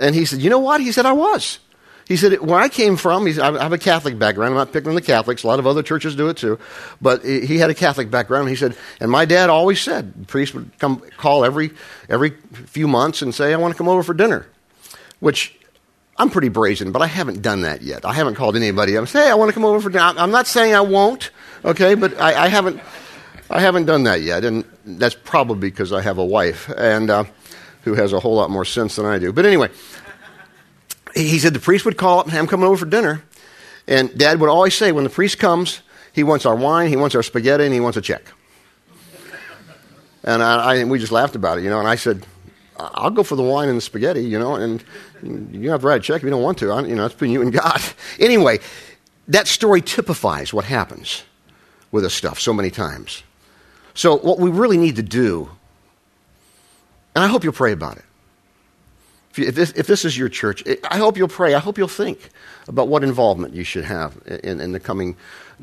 And 0.00 0.14
he 0.14 0.24
said, 0.24 0.40
You 0.40 0.50
know 0.50 0.60
what? 0.60 0.80
He 0.80 0.92
said, 0.92 1.06
I 1.06 1.12
was. 1.12 1.58
He 2.06 2.16
said, 2.16 2.40
Where 2.40 2.58
I 2.58 2.68
came 2.68 2.96
from, 2.96 3.26
I 3.26 3.30
have 3.30 3.72
a 3.72 3.78
Catholic 3.78 4.18
background. 4.18 4.50
I'm 4.50 4.56
not 4.56 4.72
picking 4.72 4.88
on 4.90 4.94
the 4.94 5.02
Catholics. 5.02 5.42
A 5.42 5.46
lot 5.46 5.58
of 5.58 5.66
other 5.66 5.82
churches 5.82 6.14
do 6.14 6.28
it 6.28 6.36
too. 6.36 6.58
But 7.00 7.24
he 7.24 7.58
had 7.58 7.70
a 7.70 7.74
Catholic 7.74 8.10
background. 8.10 8.48
He 8.48 8.56
said, 8.56 8.76
And 9.00 9.10
my 9.10 9.24
dad 9.24 9.50
always 9.50 9.80
said, 9.80 10.12
the 10.14 10.26
priest 10.26 10.54
would 10.54 10.78
come 10.78 11.02
call 11.16 11.44
every, 11.44 11.72
every 12.08 12.30
few 12.52 12.86
months 12.86 13.22
and 13.22 13.34
say, 13.34 13.52
I 13.54 13.56
want 13.56 13.72
to 13.72 13.78
come 13.78 13.88
over 13.88 14.02
for 14.02 14.14
dinner. 14.14 14.46
Which 15.20 15.58
I'm 16.16 16.30
pretty 16.30 16.50
brazen, 16.50 16.92
but 16.92 17.00
I 17.00 17.06
haven't 17.06 17.42
done 17.42 17.62
that 17.62 17.82
yet. 17.82 18.04
I 18.04 18.12
haven't 18.12 18.34
called 18.34 18.56
anybody 18.56 18.96
I'm 18.96 19.06
say, 19.06 19.24
Hey, 19.24 19.30
I 19.30 19.34
want 19.34 19.48
to 19.48 19.54
come 19.54 19.64
over 19.64 19.80
for 19.80 19.88
dinner. 19.88 20.14
I'm 20.18 20.30
not 20.30 20.46
saying 20.46 20.74
I 20.74 20.82
won't, 20.82 21.30
okay, 21.64 21.94
but 21.94 22.20
I, 22.20 22.44
I 22.44 22.48
haven't. 22.48 22.80
I 23.50 23.60
haven't 23.60 23.84
done 23.84 24.04
that 24.04 24.22
yet, 24.22 24.42
and 24.42 24.64
that's 24.86 25.14
probably 25.14 25.68
because 25.68 25.92
I 25.92 26.00
have 26.00 26.16
a 26.16 26.24
wife. 26.24 26.70
And 26.70 27.10
uh, 27.10 27.24
who 27.82 27.94
has 27.94 28.12
a 28.12 28.20
whole 28.20 28.34
lot 28.34 28.50
more 28.50 28.64
sense 28.64 28.96
than 28.96 29.06
I 29.06 29.18
do. 29.18 29.32
But 29.32 29.44
anyway, 29.44 29.68
he 31.14 31.38
said 31.38 31.54
the 31.54 31.60
priest 31.60 31.84
would 31.84 31.96
call 31.96 32.20
up 32.20 32.26
and 32.26 32.32
have 32.32 32.42
him 32.42 32.48
come 32.48 32.62
over 32.62 32.76
for 32.76 32.86
dinner. 32.86 33.22
And 33.86 34.16
dad 34.16 34.40
would 34.40 34.48
always 34.48 34.74
say, 34.74 34.92
when 34.92 35.04
the 35.04 35.10
priest 35.10 35.38
comes, 35.38 35.82
he 36.12 36.22
wants 36.22 36.46
our 36.46 36.56
wine, 36.56 36.88
he 36.88 36.96
wants 36.96 37.14
our 37.14 37.22
spaghetti, 37.22 37.64
and 37.64 37.74
he 37.74 37.80
wants 37.80 37.96
a 37.96 38.00
check. 38.00 38.22
And 40.22 40.42
I, 40.42 40.80
I, 40.80 40.84
we 40.84 40.98
just 40.98 41.12
laughed 41.12 41.36
about 41.36 41.58
it, 41.58 41.64
you 41.64 41.70
know. 41.70 41.78
And 41.78 41.88
I 41.88 41.96
said, 41.96 42.26
I'll 42.78 43.10
go 43.10 43.22
for 43.22 43.36
the 43.36 43.42
wine 43.42 43.68
and 43.68 43.76
the 43.76 43.82
spaghetti, 43.82 44.24
you 44.24 44.38
know, 44.38 44.54
and 44.54 44.82
you 45.22 45.70
have 45.70 45.82
to 45.82 45.86
write 45.86 46.00
a 46.00 46.04
check 46.04 46.18
if 46.18 46.22
you 46.22 46.30
don't 46.30 46.42
want 46.42 46.58
to. 46.58 46.70
I, 46.70 46.82
you 46.82 46.94
know, 46.94 47.04
it's 47.04 47.14
between 47.14 47.30
you 47.30 47.42
and 47.42 47.52
God. 47.52 47.80
Anyway, 48.18 48.60
that 49.28 49.46
story 49.46 49.80
typifies 49.80 50.54
what 50.54 50.64
happens 50.64 51.24
with 51.90 52.04
this 52.04 52.14
stuff 52.14 52.40
so 52.40 52.54
many 52.54 52.70
times. 52.70 53.22
So, 53.92 54.16
what 54.16 54.38
we 54.38 54.50
really 54.50 54.76
need 54.76 54.96
to 54.96 55.02
do 55.02 55.50
and 57.14 57.24
I 57.24 57.28
hope 57.28 57.44
you'll 57.44 57.52
pray 57.52 57.72
about 57.72 57.96
it. 57.96 58.04
If, 59.34 59.38
you, 59.40 59.46
if, 59.48 59.54
this, 59.56 59.72
if 59.72 59.86
this, 59.88 60.04
is 60.04 60.16
your 60.16 60.28
church, 60.28 60.62
I 60.88 60.98
hope 60.98 61.16
you'll 61.16 61.26
pray. 61.26 61.54
I 61.54 61.58
hope 61.58 61.76
you'll 61.76 61.88
think 61.88 62.30
about 62.68 62.86
what 62.86 63.02
involvement 63.02 63.52
you 63.52 63.64
should 63.64 63.84
have 63.84 64.16
in, 64.44 64.60
in 64.60 64.70
the 64.70 64.78
coming 64.78 65.16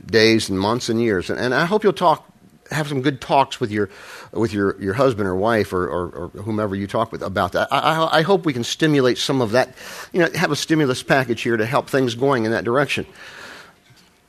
days 0.05 0.49
and 0.49 0.59
months 0.59 0.89
and 0.89 1.01
years. 1.01 1.29
And, 1.29 1.39
and, 1.39 1.53
I 1.53 1.63
hope 1.63 1.85
you'll 1.85 1.93
talk, 1.93 2.29
have 2.69 2.89
some 2.89 3.01
good 3.01 3.21
talks 3.21 3.61
with 3.61 3.71
your, 3.71 3.89
with 4.33 4.51
your, 4.51 4.77
your 4.81 4.93
husband 4.93 5.25
or 5.25 5.37
wife 5.37 5.71
or, 5.71 5.87
or, 5.87 6.09
or 6.09 6.27
whomever 6.41 6.75
you 6.75 6.85
talk 6.85 7.13
with 7.13 7.23
about 7.23 7.53
that. 7.53 7.69
I, 7.71 7.79
I, 7.79 8.17
I 8.17 8.21
hope 8.23 8.45
we 8.45 8.51
can 8.51 8.65
stimulate 8.65 9.17
some 9.17 9.39
of 9.39 9.51
that, 9.51 9.73
you 10.11 10.19
know, 10.19 10.27
have 10.35 10.51
a 10.51 10.57
stimulus 10.57 11.01
package 11.01 11.41
here 11.41 11.55
to 11.55 11.65
help 11.65 11.89
things 11.89 12.13
going 12.13 12.43
in 12.43 12.51
that 12.51 12.65
direction. 12.65 13.05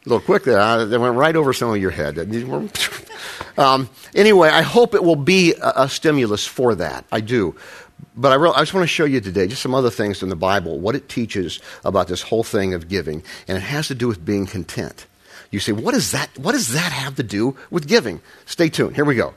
A 0.05 0.09
little 0.09 0.25
quick 0.25 0.45
there. 0.45 0.61
I, 0.61 0.85
they 0.85 0.99
went 0.99 1.17
right 1.17 1.35
over 1.35 1.53
some 1.53 1.71
of 1.71 1.79
your 1.79 1.91
head. 1.91 2.17
um, 3.59 3.91
anyway, 4.15 4.51
I 4.51 4.63
hope 4.63 4.95
it 4.95 5.03
will 5.03 5.17
be 5.17 5.55
a, 5.55 5.73
a 5.83 5.89
stimulus 5.89 6.47
for 6.47 6.77
that. 6.77 7.05
I 7.11 7.21
do. 7.21 7.57
But 8.15 8.33
I, 8.33 8.51
I 8.51 8.61
just 8.61 8.75
want 8.75 8.85
to 8.85 8.89
show 8.89 9.05
you 9.05 9.21
today 9.21 9.47
just 9.47 9.63
some 9.63 9.75
other 9.75 9.91
things 9.91 10.23
in 10.23 10.29
the 10.29 10.37
Bible, 10.37 10.79
what 10.79 10.95
it 10.95 11.09
teaches 11.09 11.61
about 11.85 12.09
this 12.09 12.23
whole 12.23 12.45
thing 12.45 12.75
of 12.75 12.89
giving. 12.89 13.23
And 13.49 13.57
it 13.57 13.63
has 13.63 13.89
to 13.89 13.95
do 13.95 14.07
with 14.09 14.25
being 14.25 14.47
content. 14.47 15.07
You 15.51 15.61
say, 15.61 15.73
what, 15.73 15.95
is 15.95 16.13
that, 16.13 16.31
what 16.39 16.53
does 16.53 16.73
that 16.73 16.93
have 16.93 17.17
to 17.17 17.23
do 17.23 17.57
with 17.71 17.87
giving? 17.87 18.21
Stay 18.47 18.69
tuned. 18.69 18.97
Here 18.97 19.05
we 19.05 19.15
go. 19.15 19.35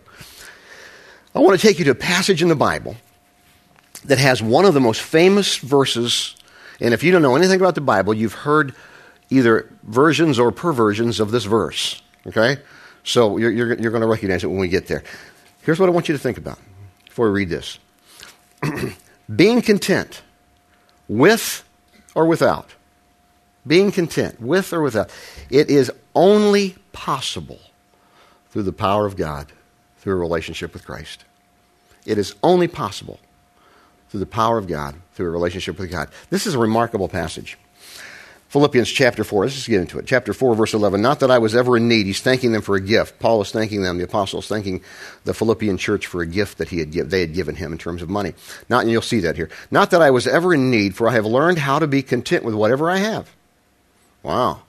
I 1.33 1.39
want 1.39 1.60
to 1.60 1.68
take 1.68 1.80
you 1.80 1.86
to 1.86 1.92
a 1.92 1.95
passage 1.95 2.42
in 2.42 2.48
the 2.48 2.56
Bible 2.56 2.95
that 4.06 4.18
has 4.18 4.42
one 4.42 4.66
of 4.66 4.74
the 4.74 4.80
most 4.80 5.01
famous 5.01 5.57
verses. 5.57 6.36
And 6.80 6.94
if 6.94 7.04
you 7.04 7.12
don't 7.12 7.21
know 7.21 7.36
anything 7.36 7.60
about 7.60 7.75
the 7.75 7.81
Bible, 7.81 8.13
you've 8.13 8.33
heard 8.33 8.74
either 9.30 9.69
versions 9.83 10.39
or 10.39 10.51
perversions 10.51 11.19
of 11.19 11.31
this 11.31 11.45
verse. 11.45 12.01
Okay? 12.28 12.57
So 13.04 13.38
you're, 13.38 13.51
you're, 13.51 13.74
you're 13.75 13.92
going 13.92 14.01
to 14.01 14.07
recognize 14.07 14.44
it 14.44 14.48
when 14.48 14.60
we 14.60 14.68
get 14.68 14.88
there. 14.88 15.04
Here's 15.63 15.80
what 15.80 15.89
I 15.89 15.92
want 15.92 16.07
you 16.07 16.16
to 16.16 16.19
think 16.19 16.38
about 16.38 16.60
before 17.06 17.28
we 17.28 17.39
read 17.39 17.50
this 17.50 17.80
being 19.36 19.62
content 19.62 20.22
with 21.08 21.64
or 22.14 22.26
without. 22.26 22.74
Being 23.68 23.92
content 23.92 24.40
with 24.40 24.74
or 24.74 24.82
without. 24.82 25.12
It 25.50 25.70
is 25.70 25.92
only 26.14 26.76
possible 26.92 27.60
through 28.52 28.64
the 28.64 28.74
power 28.74 29.06
of 29.06 29.18
God, 29.18 29.52
through 29.98 30.14
a 30.14 30.18
relationship 30.18 30.74
with 30.74 30.86
Christ. 30.86 31.26
It 32.06 32.18
is 32.18 32.36
only 32.44 32.68
possible 32.68 33.20
through 34.10 34.20
the 34.20 34.26
power 34.26 34.58
of 34.58 34.68
God, 34.68 34.96
through 35.14 35.28
a 35.28 35.32
relationship 35.32 35.80
with 35.80 35.92
God. 35.92 36.10
This 36.30 36.46
is 36.46 36.54
a 36.54 36.60
remarkable 36.60 37.10
passage. 37.10 37.58
Philippians 38.56 38.90
chapter 38.90 39.25
4. 39.25 39.44
Let's 39.44 39.56
just 39.56 39.68
get 39.68 39.81
into 39.81 40.00
it. 40.00 40.06
Chapter 40.07 40.31
4, 40.31 40.56
verse 40.56 40.74
11. 40.74 41.02
Not 41.02 41.19
that 41.19 41.30
I 41.30 41.40
was 41.40 41.57
ever 41.57 41.75
in 41.75 41.90
need. 41.90 42.06
He's 42.06 42.22
thanking 42.22 42.54
them 42.54 42.62
for 42.62 42.78
a 42.78 42.80
gift. 42.80 43.19
Paul 43.19 43.42
is 43.42 43.52
thanking 43.52 43.81
them, 43.81 43.98
the 43.98 44.06
apostles, 44.06 44.48
thanking 44.48 44.81
the 45.25 45.34
Philippian 45.34 45.78
church 45.78 46.07
for 46.07 46.22
a 46.22 46.25
gift 46.25 46.60
that 46.60 46.69
he 46.69 46.80
had 46.80 46.94
they 46.94 47.19
had 47.19 47.34
given 47.34 47.56
him 47.56 47.74
in 47.74 47.78
terms 47.78 48.02
of 48.02 48.10
money. 48.10 48.34
Not, 48.69 48.84
and 48.84 48.92
you'll 48.92 49.02
see 49.02 49.19
that 49.19 49.36
here. 49.36 49.50
Not 49.72 49.92
that 49.92 50.02
I 50.02 50.10
was 50.10 50.25
ever 50.25 50.54
in 50.54 50.72
need, 50.72 50.96
for 50.96 51.10
I 51.10 51.12
have 51.12 51.25
learned 51.25 51.59
how 51.59 51.80
to 51.80 51.85
be 51.85 52.02
content 52.02 52.45
with 52.45 52.56
whatever 52.56 52.90
I 52.90 52.95
have. 52.95 53.30
Wow. 54.24 54.62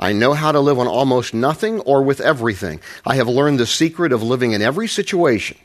I 0.00 0.14
know 0.14 0.32
how 0.32 0.50
to 0.50 0.60
live 0.60 0.78
on 0.78 0.86
almost 0.86 1.34
nothing 1.34 1.80
or 1.80 2.02
with 2.02 2.22
everything. 2.22 2.80
I 3.04 3.16
have 3.16 3.28
learned 3.28 3.60
the 3.60 3.66
secret 3.66 4.12
of 4.12 4.22
living 4.22 4.52
in 4.52 4.62
every 4.62 4.88
situation, 4.88 5.58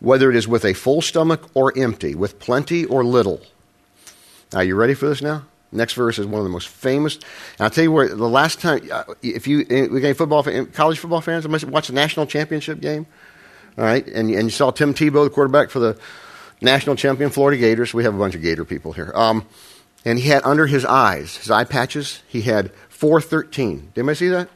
whether 0.00 0.30
it 0.30 0.36
is 0.36 0.48
with 0.48 0.64
a 0.64 0.72
full 0.72 1.02
stomach 1.02 1.42
or 1.52 1.76
empty, 1.76 2.14
with 2.14 2.38
plenty 2.38 2.86
or 2.86 3.04
little. 3.04 3.42
Are 4.54 4.64
you 4.64 4.76
ready 4.76 4.94
for 4.94 5.10
this 5.10 5.20
now? 5.20 5.42
Next 5.72 5.94
verse 5.94 6.18
is 6.18 6.26
one 6.26 6.38
of 6.38 6.44
the 6.44 6.50
most 6.50 6.68
famous. 6.68 7.16
And 7.16 7.24
I'll 7.60 7.70
tell 7.70 7.84
you 7.84 7.92
where 7.92 8.08
the 8.08 8.28
last 8.28 8.60
time, 8.60 8.88
uh, 8.90 9.04
if 9.22 9.46
you, 9.46 9.66
eh, 9.68 9.86
got 9.86 10.16
football, 10.16 10.42
college 10.72 10.98
football 10.98 11.20
fans, 11.20 11.44
I 11.44 11.48
must 11.48 11.64
watch 11.64 11.88
the 11.88 11.92
national 11.92 12.26
championship 12.26 12.80
game, 12.80 13.06
all 13.76 13.84
right, 13.84 14.06
and, 14.06 14.30
and 14.30 14.44
you 14.44 14.50
saw 14.50 14.70
Tim 14.70 14.94
Tebow, 14.94 15.24
the 15.24 15.30
quarterback 15.30 15.70
for 15.70 15.80
the 15.80 15.98
national 16.60 16.96
champion 16.96 17.30
Florida 17.30 17.58
Gators. 17.58 17.92
We 17.92 18.04
have 18.04 18.14
a 18.14 18.18
bunch 18.18 18.34
of 18.34 18.42
Gator 18.42 18.64
people 18.64 18.92
here. 18.92 19.12
Um, 19.14 19.46
and 20.04 20.18
he 20.18 20.28
had 20.28 20.42
under 20.44 20.66
his 20.66 20.84
eyes, 20.84 21.36
his 21.36 21.50
eye 21.50 21.64
patches, 21.64 22.22
he 22.28 22.42
had 22.42 22.72
413. 22.88 23.90
Did 23.94 24.00
anybody 24.00 24.14
see 24.16 24.28
that? 24.28 24.48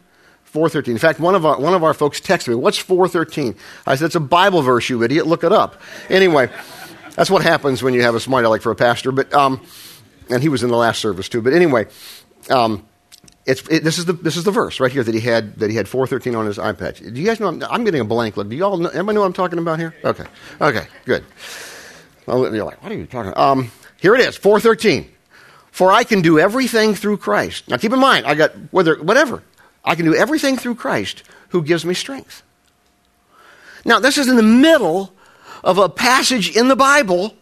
413. 0.45 0.93
In 0.95 0.99
fact, 0.99 1.21
one 1.21 1.35
of 1.35 1.45
our, 1.45 1.61
one 1.61 1.75
of 1.75 1.85
our 1.85 1.95
folks 1.95 2.21
texted 2.21 2.49
me, 2.49 2.55
What's 2.55 2.79
413? 2.79 3.55
I 3.87 3.95
said, 3.95 4.07
It's 4.07 4.15
a 4.15 4.21
Bible 4.21 4.63
verse, 4.63 4.89
you 4.89 5.03
idiot. 5.03 5.27
Look 5.27 5.45
it 5.45 5.53
up. 5.53 5.81
Anyway, 6.09 6.51
that's 7.15 7.31
what 7.31 7.43
happens 7.43 7.83
when 7.83 7.95
you 7.95 8.03
have 8.03 8.15
a 8.15 8.21
smart 8.21 8.45
aleck 8.45 8.63
for 8.63 8.73
a 8.73 8.77
pastor. 8.77 9.13
But 9.13 9.33
um, 9.35 9.61
and 10.31 10.43
he 10.43 10.49
was 10.49 10.63
in 10.63 10.71
the 10.71 10.77
last 10.77 11.01
service 11.01 11.29
too. 11.29 11.43
But 11.43 11.53
anyway, 11.53 11.87
um, 12.49 12.87
it's, 13.47 13.67
it, 13.69 13.83
this 13.83 13.99
is 13.99 14.05
the 14.05 14.13
this 14.13 14.37
is 14.37 14.45
the 14.45 14.51
verse 14.51 14.81
right 14.81 14.93
here 14.93 15.03
that 15.03 15.15
he 15.15 15.21
had 15.21 15.57
that 15.57 15.71
he 15.71 15.77
had 15.77 15.89
413 15.89 16.35
on 16.35 16.47
his 16.47 16.59
iPad. 16.59 16.99
Do 16.99 17.21
you 17.21 17.27
guys 17.27 17.41
know? 17.41 17.49
I'm, 17.49 17.63
I'm 17.65 17.85
getting 17.85 18.01
a 18.01 18.05
blank 18.05 18.37
look. 18.37 18.49
Do 18.49 18.57
you 18.57 18.65
all 18.65 18.77
know, 18.77 18.89
anybody 18.91 19.15
know 19.15 19.21
what 19.21 19.27
I'm 19.27 19.33
talking 19.33 19.59
about 19.59 19.79
here? 19.79 19.95
Okay, 20.05 20.25
okay, 20.61 20.87
good. 21.05 21.25
Well, 22.27 22.55
you're 22.55 22.65
like, 22.65 22.83
what 22.83 22.93
are 22.93 22.97
you 22.97 23.07
talking? 23.07 23.33
About? 23.33 23.59
Um, 23.59 23.73
here 24.01 24.15
it 24.15 24.21
is, 24.21 24.37
413. 24.37 25.11
For 25.73 25.93
I 25.93 26.05
can 26.05 26.21
do 26.21 26.39
everything 26.39 26.95
through 26.95 27.19
Christ. 27.19 27.69
Now 27.69 27.77
keep 27.77 27.93
in 27.93 27.99
mind, 28.01 28.27
I 28.27 28.35
got 28.35 28.53
whether 28.73 28.97
whatever 29.03 29.43
I 29.85 29.95
can 29.95 30.05
do 30.05 30.15
everything 30.15 30.57
through 30.57 30.75
Christ 30.75 31.23
who 31.49 31.63
gives 31.63 31.85
me 31.85 31.95
strength. 31.95 32.43
Now 33.85 34.01
this 34.01 34.19
is 34.19 34.29
in 34.29 34.37
the 34.37 34.43
middle 34.43 35.13
of 35.65 35.79
a 35.79 35.89
passage 35.89 36.57
in 36.57 36.69
the 36.69 36.77
Bible 36.77 37.35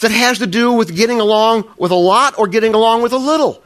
that 0.00 0.10
has 0.10 0.38
to 0.38 0.46
do 0.46 0.72
with 0.72 0.94
getting 0.94 1.20
along 1.20 1.64
with 1.78 1.90
a 1.90 1.96
lot 1.96 2.38
or 2.38 2.48
getting 2.48 2.74
along 2.74 3.02
with 3.02 3.12
a 3.12 3.18
little. 3.18 3.62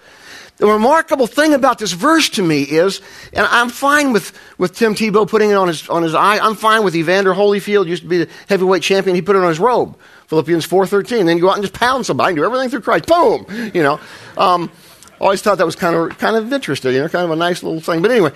The 0.58 0.66
remarkable 0.66 1.26
thing 1.26 1.54
about 1.54 1.78
this 1.78 1.92
verse 1.92 2.28
to 2.30 2.42
me 2.42 2.62
is, 2.62 3.00
and 3.32 3.46
I'm 3.46 3.70
fine 3.70 4.12
with, 4.12 4.38
with 4.58 4.76
Tim 4.76 4.94
Tebow 4.94 5.26
putting 5.26 5.50
it 5.50 5.54
on 5.54 5.68
his, 5.68 5.88
on 5.88 6.02
his 6.02 6.14
eye. 6.14 6.38
I'm 6.38 6.54
fine 6.54 6.84
with 6.84 6.94
Evander 6.94 7.32
Holyfield, 7.32 7.86
used 7.86 8.02
to 8.02 8.08
be 8.08 8.24
the 8.24 8.28
heavyweight 8.46 8.82
champion. 8.82 9.14
He 9.14 9.22
put 9.22 9.36
it 9.36 9.42
on 9.42 9.48
his 9.48 9.58
robe. 9.58 9.96
Philippians 10.26 10.66
4.13. 10.66 11.24
Then 11.24 11.38
you 11.38 11.42
go 11.42 11.48
out 11.48 11.54
and 11.54 11.62
just 11.62 11.72
pound 11.72 12.04
somebody 12.04 12.32
and 12.32 12.36
do 12.36 12.44
everything 12.44 12.68
through 12.68 12.82
Christ. 12.82 13.06
Boom! 13.06 13.46
You 13.72 13.82
know. 13.82 14.00
Um, 14.36 14.70
always 15.18 15.40
thought 15.42 15.58
that 15.58 15.66
was 15.66 15.76
kind 15.76 15.96
of, 15.96 16.18
kind 16.18 16.36
of 16.36 16.52
interesting, 16.52 16.92
you 16.92 17.00
know, 17.00 17.08
kind 17.08 17.24
of 17.24 17.30
a 17.30 17.36
nice 17.36 17.62
little 17.62 17.80
thing. 17.80 18.02
But 18.02 18.10
anyway, 18.10 18.32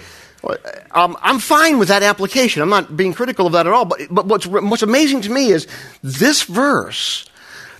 um, 0.92 1.16
I'm 1.20 1.38
fine 1.38 1.78
with 1.78 1.88
that 1.88 2.02
application. 2.02 2.62
I'm 2.62 2.68
not 2.68 2.96
being 2.96 3.12
critical 3.12 3.46
of 3.46 3.52
that 3.52 3.66
at 3.66 3.72
all. 3.72 3.84
But, 3.84 4.00
but 4.10 4.26
what's, 4.26 4.46
what's 4.46 4.82
amazing 4.82 5.22
to 5.22 5.30
me 5.30 5.50
is 5.50 5.66
this 6.02 6.42
verse, 6.42 7.26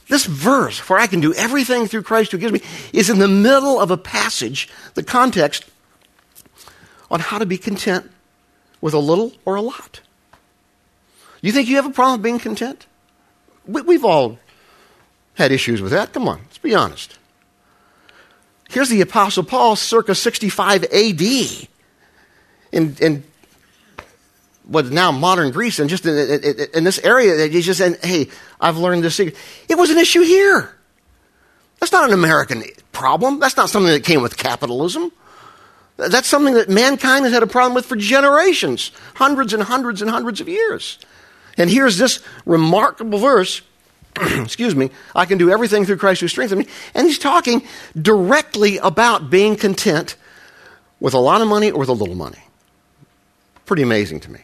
this 0.08 0.26
verse, 0.26 0.78
for 0.78 0.98
I 0.98 1.06
can 1.06 1.20
do 1.20 1.32
everything 1.34 1.86
through 1.86 2.02
Christ 2.02 2.32
who 2.32 2.38
gives 2.38 2.52
me, 2.52 2.60
is 2.92 3.08
in 3.08 3.18
the 3.18 3.28
middle 3.28 3.80
of 3.80 3.90
a 3.90 3.96
passage, 3.96 4.68
the 4.94 5.02
context 5.02 5.64
on 7.10 7.20
how 7.20 7.38
to 7.38 7.46
be 7.46 7.56
content 7.56 8.10
with 8.80 8.94
a 8.94 8.98
little 8.98 9.32
or 9.44 9.54
a 9.54 9.62
lot. 9.62 10.00
You 11.40 11.52
think 11.52 11.68
you 11.68 11.76
have 11.76 11.86
a 11.86 11.90
problem 11.90 12.22
being 12.22 12.38
content? 12.38 12.86
We, 13.66 13.94
have 13.94 14.04
all 14.04 14.38
had 15.34 15.52
issues 15.52 15.80
with 15.80 15.92
that. 15.92 16.12
Come 16.12 16.28
on, 16.28 16.40
let's 16.44 16.58
be 16.58 16.74
honest. 16.74 17.18
Here's 18.68 18.88
the 18.88 19.00
Apostle 19.00 19.44
Paul, 19.44 19.76
circa 19.76 20.14
65 20.14 20.84
AD 20.84 21.22
in, 22.72 22.96
in 23.00 23.24
what 24.66 24.86
is 24.86 24.90
now 24.90 25.12
modern 25.12 25.50
Greece 25.50 25.78
and 25.78 25.90
just 25.90 26.06
in, 26.06 26.16
in, 26.16 26.66
in 26.74 26.84
this 26.84 26.98
area, 27.00 27.46
he's 27.48 27.66
just 27.66 27.78
saying, 27.78 27.96
hey, 28.02 28.28
I've 28.60 28.78
learned 28.78 29.04
this 29.04 29.16
secret. 29.16 29.36
It 29.68 29.76
was 29.76 29.90
an 29.90 29.98
issue 29.98 30.22
here. 30.22 30.74
That's 31.80 31.92
not 31.92 32.08
an 32.08 32.14
American 32.14 32.62
problem. 32.92 33.40
That's 33.40 33.56
not 33.56 33.68
something 33.68 33.92
that 33.92 34.04
came 34.04 34.22
with 34.22 34.36
capitalism. 34.36 35.12
That's 35.96 36.26
something 36.26 36.54
that 36.54 36.68
mankind 36.68 37.24
has 37.24 37.34
had 37.34 37.42
a 37.42 37.46
problem 37.46 37.74
with 37.74 37.86
for 37.86 37.96
generations, 37.96 38.90
hundreds 39.14 39.52
and 39.52 39.62
hundreds 39.62 40.00
and 40.00 40.10
hundreds 40.10 40.40
of 40.40 40.48
years. 40.48 40.98
And 41.56 41.70
here's 41.70 41.98
this 41.98 42.20
remarkable 42.46 43.18
verse 43.18 43.62
excuse 44.20 44.76
me, 44.76 44.90
I 45.14 45.26
can 45.26 45.38
do 45.38 45.50
everything 45.50 45.84
through 45.84 45.96
Christ 45.96 46.20
who 46.20 46.28
strengthens 46.28 46.66
me. 46.66 46.72
And 46.94 47.06
he's 47.06 47.18
talking 47.18 47.66
directly 48.00 48.78
about 48.78 49.28
being 49.28 49.56
content 49.56 50.14
with 51.00 51.14
a 51.14 51.18
lot 51.18 51.40
of 51.40 51.48
money 51.48 51.72
or 51.72 51.80
with 51.80 51.88
a 51.88 51.94
little 51.94 52.14
money. 52.14 52.38
Pretty 53.66 53.82
amazing 53.82 54.20
to 54.20 54.30
me 54.30 54.40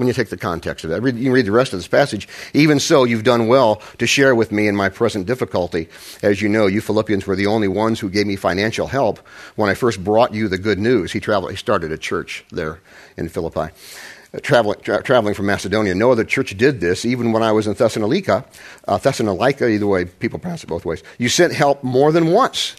when 0.00 0.08
you 0.08 0.14
take 0.14 0.30
the 0.30 0.36
context 0.36 0.84
of 0.84 0.90
that. 0.90 1.14
You 1.14 1.30
read 1.30 1.46
the 1.46 1.52
rest 1.52 1.72
of 1.72 1.78
this 1.78 1.86
passage. 1.86 2.26
Even 2.54 2.80
so, 2.80 3.04
you've 3.04 3.22
done 3.22 3.46
well 3.46 3.76
to 3.98 4.06
share 4.06 4.34
with 4.34 4.50
me 4.50 4.66
in 4.66 4.74
my 4.74 4.88
present 4.88 5.26
difficulty. 5.26 5.88
As 6.22 6.42
you 6.42 6.48
know, 6.48 6.66
you 6.66 6.80
Philippians 6.80 7.26
were 7.26 7.36
the 7.36 7.46
only 7.46 7.68
ones 7.68 8.00
who 8.00 8.08
gave 8.08 8.26
me 8.26 8.34
financial 8.34 8.86
help 8.86 9.18
when 9.56 9.70
I 9.70 9.74
first 9.74 10.02
brought 10.02 10.34
you 10.34 10.48
the 10.48 10.58
good 10.58 10.78
news. 10.78 11.12
He, 11.12 11.20
traveled, 11.20 11.50
he 11.52 11.56
started 11.56 11.92
a 11.92 11.98
church 11.98 12.44
there 12.50 12.80
in 13.16 13.28
Philippi. 13.28 13.72
Uh, 14.32 14.38
traveling, 14.40 14.80
tra- 14.80 15.02
traveling 15.02 15.34
from 15.34 15.46
Macedonia. 15.46 15.94
No 15.94 16.12
other 16.12 16.24
church 16.24 16.56
did 16.56 16.80
this, 16.80 17.04
even 17.04 17.32
when 17.32 17.42
I 17.42 17.52
was 17.52 17.66
in 17.66 17.74
Thessalonica. 17.74 18.44
Uh, 18.88 18.96
Thessalonica, 18.96 19.68
either 19.68 19.86
way, 19.86 20.06
people 20.06 20.38
pronounce 20.38 20.64
it 20.64 20.68
both 20.68 20.84
ways. 20.84 21.02
You 21.18 21.28
sent 21.28 21.52
help 21.52 21.84
more 21.84 22.10
than 22.10 22.28
once. 22.28 22.76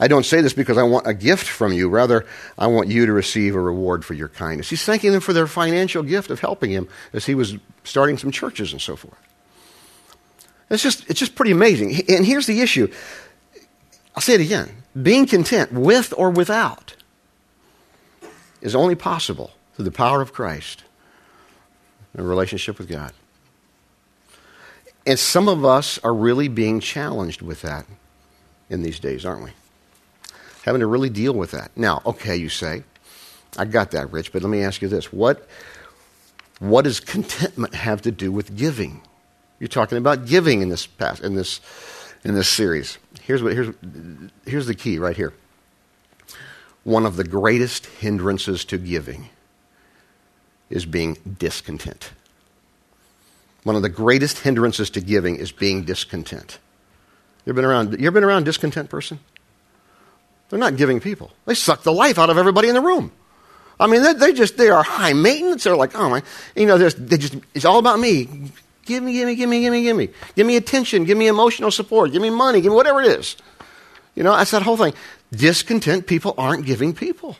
I 0.00 0.06
don't 0.06 0.24
say 0.24 0.40
this 0.40 0.52
because 0.52 0.78
I 0.78 0.84
want 0.84 1.06
a 1.06 1.14
gift 1.14 1.46
from 1.46 1.72
you. 1.72 1.88
Rather, 1.88 2.24
I 2.56 2.68
want 2.68 2.88
you 2.88 3.06
to 3.06 3.12
receive 3.12 3.56
a 3.56 3.60
reward 3.60 4.04
for 4.04 4.14
your 4.14 4.28
kindness. 4.28 4.70
He's 4.70 4.84
thanking 4.84 5.10
them 5.12 5.20
for 5.20 5.32
their 5.32 5.48
financial 5.48 6.02
gift 6.02 6.30
of 6.30 6.40
helping 6.40 6.70
him 6.70 6.88
as 7.12 7.26
he 7.26 7.34
was 7.34 7.56
starting 7.82 8.16
some 8.16 8.30
churches 8.30 8.72
and 8.72 8.80
so 8.80 8.94
forth. 8.94 9.18
It's 10.70 10.82
just, 10.82 11.08
it's 11.10 11.18
just 11.18 11.34
pretty 11.34 11.50
amazing. 11.50 11.94
And 12.08 12.24
here's 12.24 12.46
the 12.46 12.60
issue 12.60 12.92
I'll 14.14 14.22
say 14.22 14.34
it 14.34 14.40
again 14.40 14.70
being 15.00 15.26
content 15.26 15.72
with 15.72 16.12
or 16.16 16.30
without 16.30 16.96
is 18.60 18.74
only 18.74 18.94
possible 18.94 19.52
through 19.74 19.84
the 19.84 19.90
power 19.92 20.20
of 20.20 20.32
Christ 20.32 20.84
and 22.12 22.24
a 22.24 22.28
relationship 22.28 22.78
with 22.78 22.88
God. 22.88 23.12
And 25.06 25.18
some 25.18 25.48
of 25.48 25.64
us 25.64 25.98
are 26.04 26.12
really 26.12 26.48
being 26.48 26.80
challenged 26.80 27.42
with 27.42 27.62
that 27.62 27.86
in 28.68 28.82
these 28.82 28.98
days, 28.98 29.24
aren't 29.24 29.44
we? 29.44 29.50
Having 30.68 30.80
to 30.80 30.86
really 30.86 31.08
deal 31.08 31.32
with 31.32 31.52
that. 31.52 31.70
Now, 31.76 32.02
okay, 32.04 32.36
you 32.36 32.50
say, 32.50 32.84
I 33.56 33.64
got 33.64 33.92
that, 33.92 34.12
Rich, 34.12 34.32
but 34.34 34.42
let 34.42 34.50
me 34.50 34.62
ask 34.62 34.82
you 34.82 34.88
this. 34.88 35.10
What, 35.10 35.48
what 36.60 36.82
does 36.82 37.00
contentment 37.00 37.74
have 37.74 38.02
to 38.02 38.10
do 38.10 38.30
with 38.30 38.54
giving? 38.54 39.00
You're 39.58 39.68
talking 39.68 39.96
about 39.96 40.26
giving 40.26 40.60
in 40.60 40.68
this, 40.68 40.86
past, 40.86 41.22
in 41.22 41.34
this, 41.34 41.62
in 42.22 42.34
this 42.34 42.50
series. 42.50 42.98
Here's, 43.22 43.42
what, 43.42 43.54
here's, 43.54 43.74
here's 44.44 44.66
the 44.66 44.74
key 44.74 44.98
right 44.98 45.16
here. 45.16 45.32
One 46.84 47.06
of 47.06 47.16
the 47.16 47.24
greatest 47.24 47.86
hindrances 47.86 48.66
to 48.66 48.76
giving 48.76 49.30
is 50.68 50.84
being 50.84 51.14
discontent. 51.38 52.12
One 53.64 53.74
of 53.74 53.80
the 53.80 53.88
greatest 53.88 54.40
hindrances 54.40 54.90
to 54.90 55.00
giving 55.00 55.36
is 55.36 55.50
being 55.50 55.84
discontent. 55.84 56.58
You 57.46 57.52
ever 57.52 57.56
been 57.56 57.64
around, 57.64 57.98
you 57.98 58.06
ever 58.06 58.12
been 58.12 58.24
around 58.24 58.44
discontent 58.44 58.90
person? 58.90 59.20
They're 60.48 60.58
not 60.58 60.76
giving 60.76 61.00
people. 61.00 61.30
They 61.46 61.54
suck 61.54 61.82
the 61.82 61.92
life 61.92 62.18
out 62.18 62.30
of 62.30 62.38
everybody 62.38 62.68
in 62.68 62.74
the 62.74 62.80
room. 62.80 63.12
I 63.80 63.86
mean, 63.86 64.02
they, 64.02 64.12
they 64.14 64.32
just, 64.32 64.56
they 64.56 64.70
are 64.70 64.82
high 64.82 65.12
maintenance. 65.12 65.64
They're 65.64 65.76
like, 65.76 65.94
oh 65.94 66.08
my, 66.08 66.22
you 66.56 66.66
know, 66.66 66.78
they 66.78 67.16
just, 67.16 67.36
it's 67.54 67.64
all 67.64 67.78
about 67.78 68.00
me. 68.00 68.50
Give 68.84 69.02
me, 69.02 69.12
give 69.12 69.26
me, 69.26 69.34
give 69.36 69.48
me, 69.48 69.60
give 69.60 69.72
me, 69.72 69.82
give 69.82 69.96
me. 69.96 70.08
Give 70.34 70.46
me 70.46 70.56
attention. 70.56 71.04
Give 71.04 71.18
me 71.18 71.28
emotional 71.28 71.70
support. 71.70 72.10
Give 72.10 72.22
me 72.22 72.30
money. 72.30 72.60
Give 72.60 72.72
me 72.72 72.76
whatever 72.76 73.02
it 73.02 73.18
is. 73.18 73.36
You 74.14 74.24
know, 74.24 74.34
that's 74.34 74.50
that 74.50 74.62
whole 74.62 74.76
thing. 74.76 74.94
Discontent 75.30 76.06
people 76.06 76.34
aren't 76.38 76.64
giving 76.64 76.94
people. 76.94 77.36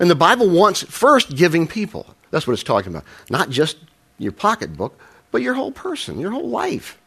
And 0.00 0.10
the 0.10 0.16
Bible 0.16 0.50
wants 0.50 0.82
first 0.82 1.34
giving 1.34 1.66
people. 1.66 2.14
That's 2.30 2.46
what 2.46 2.52
it's 2.52 2.62
talking 2.62 2.92
about. 2.92 3.04
Not 3.30 3.50
just 3.50 3.78
your 4.18 4.32
pocketbook, 4.32 4.98
but 5.30 5.42
your 5.42 5.54
whole 5.54 5.72
person, 5.72 6.18
your 6.18 6.30
whole 6.30 6.48
life. 6.48 6.98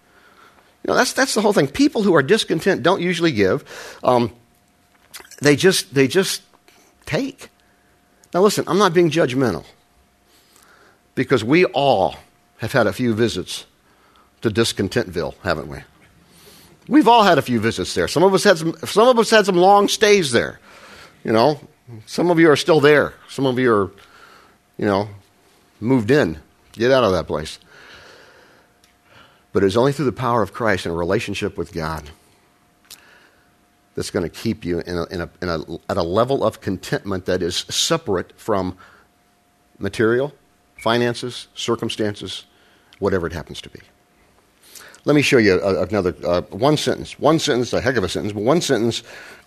You 0.84 0.89
know, 0.89 0.96
that's, 0.96 1.13
that's 1.13 1.36
the 1.36 1.41
whole 1.41 1.53
thing. 1.53 1.68
People 1.68 2.01
who 2.01 2.15
are 2.15 2.24
discontent 2.24 2.82
don't 2.82 3.01
usually 3.01 3.32
give. 3.32 4.00
Um, 4.03 4.34
they 5.42 5.56
just, 5.56 5.94
they 5.94 6.08
just 6.08 6.44
take. 7.06 7.50
Now, 8.34 8.42
listen, 8.42 8.64
I'm 8.68 8.78
not 8.78 8.94
being 8.94 9.10
judgmental 9.10 9.66
because 11.16 11.44
we 11.44 11.66
all 11.66 12.16
have 12.60 12.72
had 12.72 12.88
a 12.88 12.94
few 12.94 13.14
visits 13.14 13.66
to 14.42 14.50
Discontentville, 14.50 15.36
haven't 15.44 15.68
we? 15.68 15.80
We've 16.88 17.08
all 17.08 17.24
had 17.24 17.38
a 17.38 17.42
few 17.42 17.60
visits 17.60 17.94
there. 17.94 18.08
Some 18.08 18.24
of 18.24 18.34
us 18.34 18.44
had 18.44 18.58
some, 18.58 18.76
some 18.86 19.08
of 19.08 19.20
us 19.20 19.30
had 19.30 19.46
some 19.46 19.56
long 19.56 19.88
stays 19.88 20.32
there. 20.32 20.60
You 21.24 21.32
know, 21.32 21.60
some 22.06 22.32
of 22.32 22.40
you 22.40 22.50
are 22.50 22.56
still 22.56 22.80
there. 22.80 23.14
Some 23.30 23.46
of 23.46 23.60
you 23.60 23.74
are, 23.74 23.92
you 24.78 24.86
know, 24.86 25.10
moved 25.80 26.12
in. 26.12 26.40
Get 26.74 26.92
out 26.92 27.04
of 27.04 27.12
that 27.12 27.28
place. 27.28 27.60
But 29.54 29.64
it's 29.64 29.76
only 29.76 29.92
through 29.92 30.06
the 30.06 30.12
power 30.12 30.42
of 30.42 30.54
Christ 30.54 30.86
and 30.86 30.96
a 30.96 30.98
relationship 30.98 31.58
with 31.58 31.74
God 31.74 32.10
that's 33.96 34.10
going 34.10 34.24
to 34.24 34.30
keep 34.30 34.64
you 34.64 34.80
in 34.80 34.98
a, 34.98 35.06
in 35.06 35.22
a, 35.22 35.30
in 35.42 35.50
a, 35.50 35.60
at 35.90 35.98
a 35.98 36.04
level 36.04 36.44
of 36.44 36.62
contentment 36.62 37.26
that 37.26 37.42
is 37.42 37.58
separate 37.70 38.38
from 38.40 38.78
material, 39.80 40.34
finances, 40.78 41.48
circumstances, 41.56 42.46
whatever 43.00 43.28
it 43.28 43.34
happens 43.34 43.62
to 43.62 43.70
be. 43.70 43.80
Let 45.04 45.16
me 45.16 45.24
show 45.24 45.38
you 45.38 45.60
another 45.64 46.16
uh, 46.24 46.42
one 46.52 46.78
sentence. 46.78 47.18
One 47.18 47.40
sentence, 47.40 47.74
a 47.74 47.82
heck 47.82 47.96
of 47.96 48.04
a 48.04 48.10
sentence, 48.10 48.34
but 48.34 48.44
one 48.44 48.62
sentence, 48.62 49.02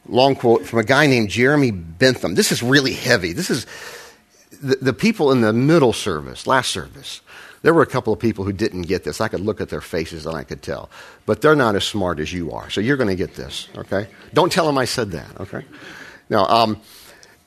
long 0.08 0.34
quote 0.34 0.66
from 0.66 0.80
a 0.80 0.84
guy 0.84 1.06
named 1.06 1.30
Jeremy 1.30 1.70
Bentham. 1.70 2.34
This 2.34 2.50
is 2.50 2.60
really 2.62 2.92
heavy. 2.92 3.32
This 3.32 3.50
is 3.50 3.64
the, 4.68 4.76
the 4.76 4.92
people 4.92 5.30
in 5.30 5.40
the 5.40 5.52
middle 5.52 5.92
service, 5.92 6.46
last 6.46 6.70
service 6.70 7.20
there 7.64 7.72
were 7.72 7.82
a 7.82 7.86
couple 7.86 8.12
of 8.12 8.18
people 8.18 8.44
who 8.44 8.52
didn't 8.52 8.82
get 8.82 9.04
this. 9.04 9.22
I 9.22 9.28
could 9.28 9.40
look 9.40 9.58
at 9.58 9.70
their 9.70 9.80
faces 9.80 10.26
and 10.26 10.36
I 10.36 10.44
could 10.44 10.60
tell. 10.60 10.90
But 11.24 11.40
they're 11.40 11.56
not 11.56 11.74
as 11.74 11.84
smart 11.84 12.20
as 12.20 12.30
you 12.30 12.52
are. 12.52 12.68
So 12.68 12.82
you're 12.82 12.98
going 12.98 13.08
to 13.08 13.16
get 13.16 13.36
this, 13.36 13.68
okay? 13.74 14.06
Don't 14.34 14.52
tell 14.52 14.66
them 14.66 14.76
I 14.76 14.84
said 14.84 15.12
that, 15.12 15.40
okay? 15.40 15.64
Now, 16.28 16.44
um, 16.44 16.78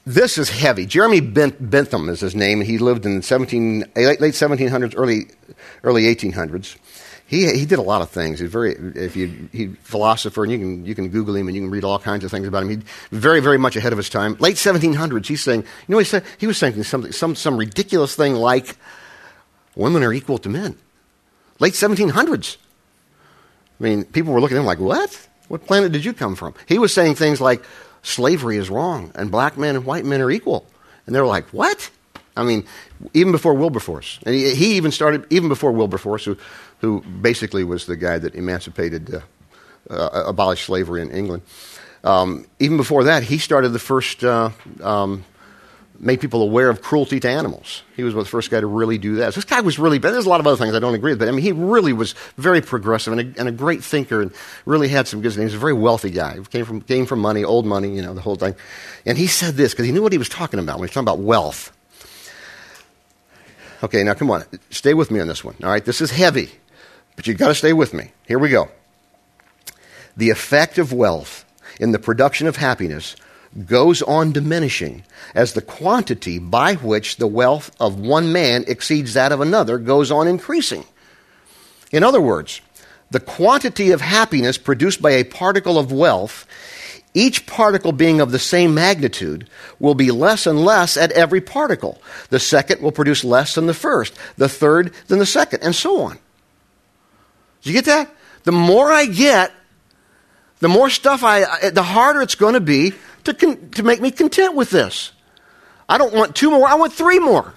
this 0.08 0.40
is 0.40 0.50
heavy. 0.50 0.88
Jeremy 0.88 1.20
Bentham 1.22 2.10
is 2.10 2.20
his 2.20 2.34
name. 2.34 2.62
He 2.62 2.80
lived 2.80 3.06
in 3.06 3.22
17, 3.22 3.86
late, 3.96 4.20
late 4.20 4.34
1700s, 4.34 4.96
early, 4.98 5.28
early 5.84 6.04
1800s. 6.16 6.78
He, 7.28 7.46
he 7.52 7.66
did 7.66 7.78
a 7.78 7.82
lot 7.82 8.02
of 8.02 8.10
things. 8.10 8.40
He's 8.40 8.50
very, 8.50 8.74
if 8.74 9.18
you, 9.18 9.50
he 9.52 9.68
philosopher, 9.68 10.44
and 10.44 10.52
you 10.52 10.58
can, 10.58 10.86
you 10.86 10.96
can 10.96 11.10
Google 11.10 11.36
him 11.36 11.48
and 11.48 11.56
you 11.56 11.62
can 11.62 11.70
read 11.70 11.84
all 11.84 12.00
kinds 12.00 12.24
of 12.24 12.32
things 12.32 12.48
about 12.48 12.64
him. 12.64 12.70
He's 12.70 12.84
very, 13.12 13.42
very 13.42 13.58
much 13.58 13.76
ahead 13.76 13.92
of 13.92 13.98
his 13.98 14.10
time. 14.10 14.38
Late 14.40 14.56
1700s, 14.56 15.28
he's 15.28 15.44
saying, 15.44 15.62
you 15.62 15.94
know, 15.94 16.00
he 16.00 16.06
said 16.06 16.24
he 16.38 16.48
was 16.48 16.58
saying 16.58 16.82
something, 16.84 17.12
some, 17.12 17.36
some 17.36 17.58
ridiculous 17.58 18.16
thing 18.16 18.36
like, 18.36 18.78
women 19.76 20.04
are 20.04 20.14
equal 20.14 20.38
to 20.38 20.48
men. 20.48 20.78
Late 21.60 21.74
1700s. 21.74 22.58
I 23.80 23.84
mean, 23.84 24.06
people 24.06 24.32
were 24.32 24.40
looking 24.40 24.56
at 24.56 24.62
him 24.62 24.66
like, 24.66 24.80
what? 24.80 25.28
What 25.50 25.66
planet 25.66 25.92
did 25.92 26.06
you 26.06 26.14
come 26.14 26.36
from? 26.36 26.54
He 26.66 26.80
was 26.80 26.94
saying 26.94 27.16
things 27.16 27.42
like, 27.42 27.62
slavery 28.04 28.56
is 28.56 28.70
wrong, 28.70 29.12
and 29.16 29.30
black 29.30 29.58
men 29.58 29.76
and 29.76 29.86
white 29.86 30.06
men 30.06 30.22
are 30.22 30.32
equal. 30.32 30.66
And 31.06 31.14
they 31.14 31.20
were 31.20 31.28
like, 31.28 31.48
what? 31.50 31.90
I 32.38 32.44
mean, 32.44 32.66
even 33.14 33.32
before 33.32 33.54
Wilberforce. 33.54 34.20
And 34.26 34.36
he, 34.36 34.54
he 34.56 34.76
even 34.76 34.92
started, 34.92 35.26
even 35.30 35.50
before 35.50 35.72
Wilberforce, 35.72 36.24
who, 36.26 36.38
who 36.80 37.02
basically 37.02 37.64
was 37.64 37.86
the 37.86 37.96
guy 37.96 38.18
that 38.20 38.36
emancipated, 38.36 39.14
uh, 39.14 39.20
uh, 39.90 40.24
abolished 40.28 40.66
slavery 40.66 41.02
in 41.02 41.12
England. 41.12 41.44
Um, 42.04 42.46
even 42.60 42.78
before 42.78 43.06
that, 43.06 43.24
he 43.24 43.38
started 43.38 43.70
the 43.70 43.80
first, 43.80 44.24
uh, 44.24 44.52
um, 44.82 45.26
made 46.00 46.22
people 46.22 46.42
aware 46.42 46.70
of 46.70 46.82
cruelty 46.82 47.20
to 47.20 47.30
animals. 47.30 47.84
He 47.96 48.04
was 48.04 48.14
the 48.14 48.26
first 48.26 48.52
guy 48.52 48.60
to 48.60 48.68
really 48.68 48.98
do 48.98 49.16
that. 49.16 49.34
So 49.34 49.40
this 49.40 49.46
guy 49.46 49.62
was 49.62 49.80
really, 49.80 49.98
there's 49.98 50.26
a 50.26 50.30
lot 50.30 50.40
of 50.40 50.48
other 50.48 50.58
things 50.58 50.76
I 50.76 50.80
don't 50.80 50.94
agree 50.94 51.14
with, 51.14 51.20
but 51.20 51.28
I 51.28 51.32
mean, 51.32 51.42
he 51.42 51.52
really 51.52 51.94
was 51.94 52.14
very 52.38 52.62
progressive 52.62 53.14
and 53.14 53.36
a, 53.36 53.40
and 53.40 53.50
a 53.50 53.52
great 53.52 53.84
thinker 53.84 54.22
and 54.22 54.32
really 54.66 54.88
had 54.88 55.08
some 55.08 55.22
good 55.22 55.34
things. 55.34 55.38
He 55.38 55.46
was 55.46 55.54
a 55.56 55.58
very 55.58 55.74
wealthy 55.74 56.12
guy. 56.12 56.38
He 56.38 56.44
came 56.44 56.66
from, 56.66 56.82
came 56.82 57.06
from 57.06 57.20
money, 57.20 57.44
old 57.44 57.66
money, 57.66 57.96
you 57.96 58.02
know, 58.02 58.14
the 58.14 58.22
whole 58.22 58.36
thing. 58.36 58.56
And 59.06 59.18
he 59.18 59.28
said 59.28 59.56
this 59.56 59.74
because 59.74 59.86
he 59.86 59.92
knew 59.92 60.04
what 60.04 60.12
he 60.12 60.18
was 60.18 60.30
talking 60.30 60.60
about 60.60 60.76
when 60.76 60.88
he 60.88 60.90
was 60.90 60.92
talking 60.92 61.08
about 61.08 61.20
wealth. 61.20 61.72
Okay, 63.84 64.04
now 64.04 64.14
come 64.14 64.32
on. 64.32 64.44
Stay 64.70 64.94
with 64.94 65.12
me 65.12 65.20
on 65.20 65.28
this 65.28 65.44
one. 65.44 65.56
All 65.64 65.70
right, 65.70 65.86
this 65.86 66.02
is 66.02 66.12
heavy, 66.12 66.52
but 67.16 67.28
you've 67.28 67.38
got 67.38 67.50
to 67.50 67.56
stay 67.56 67.74
with 67.74 67.94
me. 67.94 68.12
Here 68.28 68.40
we 68.40 68.50
go. 68.50 68.70
The 70.16 70.32
effect 70.32 70.78
of 70.78 70.92
wealth 70.92 71.46
in 71.80 71.92
the 71.92 72.00
production 72.00 72.48
of 72.48 72.56
happiness 72.56 73.16
goes 73.66 74.02
on 74.02 74.32
diminishing 74.32 75.04
as 75.34 75.54
the 75.54 75.62
quantity 75.62 76.40
by 76.40 76.76
which 76.76 77.18
the 77.18 77.28
wealth 77.28 77.72
of 77.80 78.00
one 78.00 78.32
man 78.32 78.64
exceeds 78.68 79.14
that 79.14 79.32
of 79.32 79.42
another 79.42 79.78
goes 79.78 80.12
on 80.12 80.28
increasing. 80.28 80.84
In 81.92 82.04
other 82.04 82.22
words, 82.22 82.62
the 83.10 83.20
quantity 83.20 83.92
of 83.92 84.02
happiness 84.02 84.58
produced 84.58 85.02
by 85.02 85.12
a 85.12 85.24
particle 85.24 85.78
of 85.78 85.92
wealth, 85.92 86.46
each 87.18 87.46
particle 87.48 87.92
being 87.92 88.22
of 88.22 88.32
the 88.32 88.40
same 88.40 88.74
magnitude, 88.74 89.50
will 89.80 89.96
be 89.96 90.12
less 90.12 90.46
and 90.46 90.64
less 90.64 90.98
at 90.98 91.12
every 91.12 91.42
particle. 91.42 92.02
The 92.30 92.40
second 92.40 92.82
will 92.82 92.92
produce 92.92 93.24
less 93.24 93.56
than 93.56 93.66
the 93.66 93.74
first, 93.74 94.14
the 94.38 94.48
third 94.48 94.94
than 95.08 95.20
the 95.20 95.26
second, 95.26 95.64
and 95.64 95.76
so 95.76 96.02
on. 96.02 96.20
Do 97.62 97.70
you 97.70 97.74
get 97.74 97.86
that? 97.86 98.14
The 98.44 98.52
more 98.52 98.92
I 98.92 99.08
get, 99.08 99.52
the 100.60 100.70
more 100.70 100.90
stuff 100.90 101.24
I, 101.24 101.70
the 101.72 101.84
harder 101.84 102.22
it's 102.22 102.36
going 102.36 102.54
to 102.54 102.62
be 102.62 102.94
to, 103.24 103.34
con- 103.34 103.70
to 103.72 103.84
make 103.84 104.00
me 104.00 104.12
content 104.12 104.56
with 104.56 104.70
this. 104.70 105.12
I 105.90 105.98
don't 105.98 106.14
want 106.14 106.36
two 106.36 106.52
more, 106.52 106.68
I 106.68 106.76
want 106.76 106.94
three 106.94 107.20
more. 107.20 107.54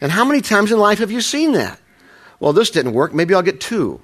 And 0.00 0.10
how 0.10 0.24
many 0.24 0.40
times 0.40 0.72
in 0.72 0.78
life 0.78 1.00
have 1.00 1.10
you 1.10 1.20
seen 1.20 1.52
that? 1.52 1.78
Well, 2.38 2.52
this 2.54 2.70
didn't 2.70 2.94
work, 2.94 3.12
maybe 3.12 3.34
I'll 3.34 3.42
get 3.42 3.60
two. 3.60 4.00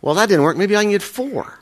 Well, 0.00 0.14
that 0.14 0.28
didn't 0.28 0.44
work, 0.44 0.56
maybe 0.56 0.76
I 0.76 0.82
can 0.82 0.92
get 0.92 1.02
four. 1.02 1.58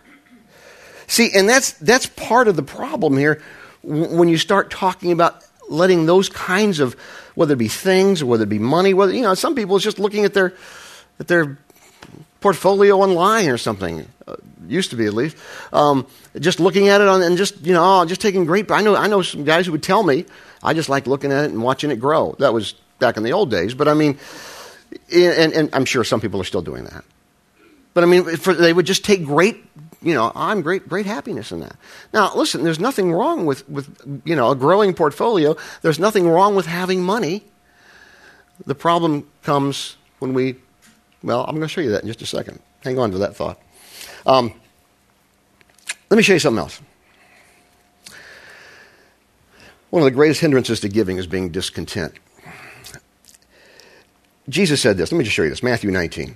See, 1.13 1.31
and 1.35 1.47
that's, 1.47 1.73
that's 1.73 2.07
part 2.07 2.49
of 2.49 2.57
the 2.57 2.63
problem 2.63 3.19
here 3.19 3.43
when 3.83 4.31
you 4.31 4.39
start 4.39 4.71
talking 4.71 5.13
about 5.13 5.45
letting 5.69 6.07
those 6.07 6.31
kinds 6.31 6.81
of, 6.81 6.95
whether 7.35 7.53
it 7.53 7.59
be 7.59 7.69
things 7.69 8.23
or 8.23 8.27
whether 8.27 8.45
it 8.45 8.49
be 8.49 8.59
money, 8.59 8.95
whether, 8.95 9.13
you 9.13 9.21
know, 9.21 9.35
some 9.35 9.55
people 9.55 9.77
is 9.77 9.83
just 9.83 9.99
looking 9.99 10.25
at 10.25 10.33
their, 10.33 10.55
at 11.21 11.29
their 11.29 11.59
portfolio 12.41 12.97
online 12.97 13.51
or 13.51 13.59
something. 13.59 14.09
Uh, 14.27 14.37
used 14.67 14.89
to 14.89 14.97
be 14.97 15.05
at 15.05 15.13
least. 15.13 15.37
Um, 15.71 16.07
just 16.41 16.61
looking 16.61 16.89
at 16.89 17.03
it 17.03 17.09
on, 17.09 17.21
and 17.21 17.37
just 17.37 17.61
you 17.61 17.75
know, 17.75 18.01
oh, 18.01 18.07
just 18.07 18.23
taking 18.23 18.47
great. 18.47 18.71
I 18.71 18.81
know 18.81 18.97
I 18.97 19.07
know 19.07 19.21
some 19.21 19.45
guys 19.45 19.67
who 19.67 19.73
would 19.73 19.83
tell 19.83 20.03
me 20.03 20.25
I 20.63 20.73
just 20.73 20.89
like 20.89 21.07
looking 21.07 21.31
at 21.31 21.45
it 21.45 21.51
and 21.51 21.63
watching 21.63 21.91
it 21.91 21.97
grow. 22.01 22.37
That 22.39 22.55
was 22.55 22.73
back 23.01 23.19
in 23.19 23.23
the 23.23 23.35
old 23.35 23.51
days, 23.51 23.75
but 23.75 23.87
I 23.87 23.93
mean, 23.93 24.19
and, 25.13 25.53
and 25.53 25.71
I'm 25.75 25.85
sure 25.85 26.05
some 26.05 26.23
people 26.23 26.41
are 26.41 26.45
still 26.45 26.63
doing 26.63 26.85
that. 26.85 27.05
But 27.93 28.05
I 28.05 28.07
mean, 28.07 28.37
for, 28.37 28.55
they 28.55 28.73
would 28.73 28.87
just 28.87 29.05
take 29.05 29.27
great, 29.27 29.63
you 30.03 30.15
know, 30.15 30.33
I'm 30.35 30.63
great, 30.63 30.89
great 30.89 31.07
happiness 31.07 31.53
in 31.53 31.61
that. 31.61 31.77
Now, 32.13 32.35
listen, 32.35 32.65
there's 32.65 32.81
nothing 32.81 33.13
wrong 33.13 33.47
with, 33.47 33.69
with, 33.69 34.23
you 34.25 34.37
know, 34.37 34.51
a 34.51 34.57
growing 34.57 34.95
portfolio. 34.95 35.57
There's 35.83 35.99
nothing 35.99 36.29
wrong 36.29 36.55
with 36.55 36.67
having 36.67 37.03
money. 37.03 37.45
The 38.67 38.75
problem 38.75 39.29
comes 39.43 39.97
when 40.19 40.35
we 40.35 40.57
well, 41.23 41.45
I'm 41.45 41.55
going 41.55 41.63
to 41.63 41.69
show 41.69 41.81
you 41.81 41.91
that 41.91 42.03
in 42.03 42.09
just 42.09 42.23
a 42.23 42.27
second. 42.27 42.61
Hang 42.83 42.99
on 42.99 43.13
to 43.13 43.19
that 43.19 43.37
thought. 43.37 43.61
Um, 44.27 44.53
let 46.11 46.17
me 46.17 46.23
show 46.23 46.33
you 46.33 46.39
something 46.39 46.59
else. 46.59 46.81
One 49.91 50.03
of 50.03 50.05
the 50.05 50.11
greatest 50.11 50.41
hindrances 50.41 50.81
to 50.81 50.89
giving 50.89 51.19
is 51.19 51.27
being 51.27 51.51
discontent. 51.51 52.15
Jesus 54.49 54.81
said 54.81 54.97
this. 54.97 55.13
Let 55.13 55.19
me 55.19 55.25
just 55.25 55.37
show 55.37 55.43
you 55.43 55.51
this 55.51 55.63
Matthew 55.63 55.91
19. 55.91 56.35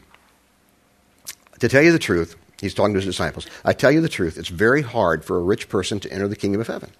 To 1.61 1.69
tell 1.69 1.83
you 1.83 1.91
the 1.91 1.99
truth, 1.99 2.37
he's 2.61 2.75
talking 2.75 2.95
to 2.95 2.99
his 2.99 3.07
disciples. 3.07 3.47
I 3.65 3.73
tell 3.73 3.91
you 3.91 4.01
the 4.01 4.09
truth, 4.09 4.39
it's 4.39 4.49
very 4.49 4.83
hard 4.83 5.25
for 5.25 5.37
a 5.37 5.43
rich 5.43 5.69
person 5.69 6.01
to 6.01 6.13
enter 6.13 6.29
the 6.29 6.37
kingdom 6.37 6.61
of 6.61 6.67
heaven. 6.67 6.91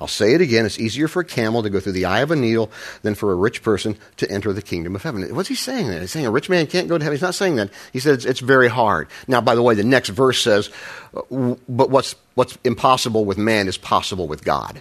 I'll 0.00 0.08
say 0.08 0.34
it 0.34 0.40
again. 0.40 0.64
It's 0.64 0.78
easier 0.78 1.08
for 1.08 1.20
a 1.20 1.24
camel 1.24 1.62
to 1.62 1.70
go 1.70 1.78
through 1.78 1.92
the 1.92 2.06
eye 2.06 2.20
of 2.20 2.30
a 2.30 2.36
needle 2.36 2.70
than 3.02 3.14
for 3.14 3.32
a 3.32 3.34
rich 3.34 3.62
person 3.62 3.96
to 4.16 4.30
enter 4.30 4.52
the 4.52 4.62
kingdom 4.62 4.96
of 4.96 5.02
heaven. 5.02 5.22
What's 5.34 5.48
he 5.48 5.54
saying 5.54 5.88
there? 5.88 6.00
He's 6.00 6.10
saying 6.10 6.26
a 6.26 6.30
rich 6.30 6.48
man 6.48 6.66
can't 6.66 6.88
go 6.88 6.96
to 6.96 7.04
heaven. 7.04 7.16
He's 7.16 7.22
not 7.22 7.34
saying 7.34 7.56
that. 7.56 7.70
He 7.92 8.00
says 8.00 8.18
it's, 8.18 8.24
it's 8.24 8.40
very 8.40 8.68
hard. 8.68 9.08
Now, 9.28 9.40
by 9.40 9.54
the 9.54 9.62
way, 9.62 9.74
the 9.74 9.84
next 9.84 10.08
verse 10.08 10.40
says, 10.40 10.70
but 11.12 11.90
what's, 11.90 12.14
what's 12.34 12.56
impossible 12.64 13.24
with 13.24 13.38
man 13.38 13.68
is 13.68 13.76
possible 13.76 14.26
with 14.26 14.42
God. 14.44 14.80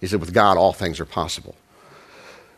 He 0.00 0.06
said, 0.06 0.20
with 0.20 0.32
God, 0.32 0.56
all 0.56 0.72
things 0.72 1.00
are 1.00 1.06
possible. 1.06 1.54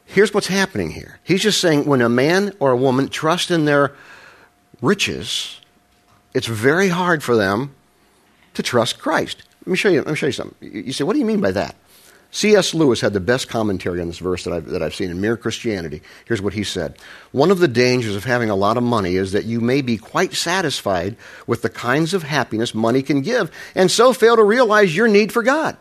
Here's 0.04 0.34
what's 0.34 0.48
happening 0.48 0.90
here. 0.90 1.20
He's 1.24 1.42
just 1.42 1.60
saying 1.60 1.86
when 1.86 2.02
a 2.02 2.08
man 2.08 2.52
or 2.60 2.72
a 2.72 2.76
woman 2.76 3.08
trust 3.08 3.50
in 3.50 3.64
their 3.64 3.94
riches, 4.80 5.60
it's 6.34 6.46
very 6.46 6.88
hard 6.88 7.22
for 7.22 7.36
them 7.36 7.74
to 8.54 8.62
trust 8.62 8.98
Christ. 8.98 9.42
Let 9.60 9.70
me 9.70 9.76
show 9.76 9.88
you, 9.88 9.98
let 9.98 10.08
me 10.08 10.16
show 10.16 10.26
you 10.26 10.32
something. 10.32 10.56
You 10.60 10.92
say, 10.92 11.04
what 11.04 11.12
do 11.12 11.18
you 11.18 11.24
mean 11.24 11.40
by 11.40 11.52
that? 11.52 11.76
C.S. 12.34 12.72
Lewis 12.72 13.02
had 13.02 13.12
the 13.12 13.20
best 13.20 13.48
commentary 13.48 14.00
on 14.00 14.06
this 14.06 14.18
verse 14.18 14.44
that 14.44 14.54
I've, 14.54 14.66
that 14.70 14.82
I've 14.82 14.94
seen 14.94 15.10
in 15.10 15.20
Mere 15.20 15.36
Christianity. 15.36 16.00
Here's 16.24 16.40
what 16.40 16.54
he 16.54 16.64
said 16.64 16.96
One 17.30 17.50
of 17.50 17.58
the 17.58 17.68
dangers 17.68 18.16
of 18.16 18.24
having 18.24 18.48
a 18.48 18.56
lot 18.56 18.78
of 18.78 18.82
money 18.82 19.16
is 19.16 19.32
that 19.32 19.44
you 19.44 19.60
may 19.60 19.82
be 19.82 19.98
quite 19.98 20.32
satisfied 20.32 21.16
with 21.46 21.60
the 21.60 21.68
kinds 21.68 22.14
of 22.14 22.22
happiness 22.22 22.74
money 22.74 23.02
can 23.02 23.20
give, 23.20 23.50
and 23.74 23.90
so 23.90 24.14
fail 24.14 24.36
to 24.36 24.42
realize 24.42 24.96
your 24.96 25.08
need 25.08 25.30
for 25.30 25.42
God. 25.42 25.76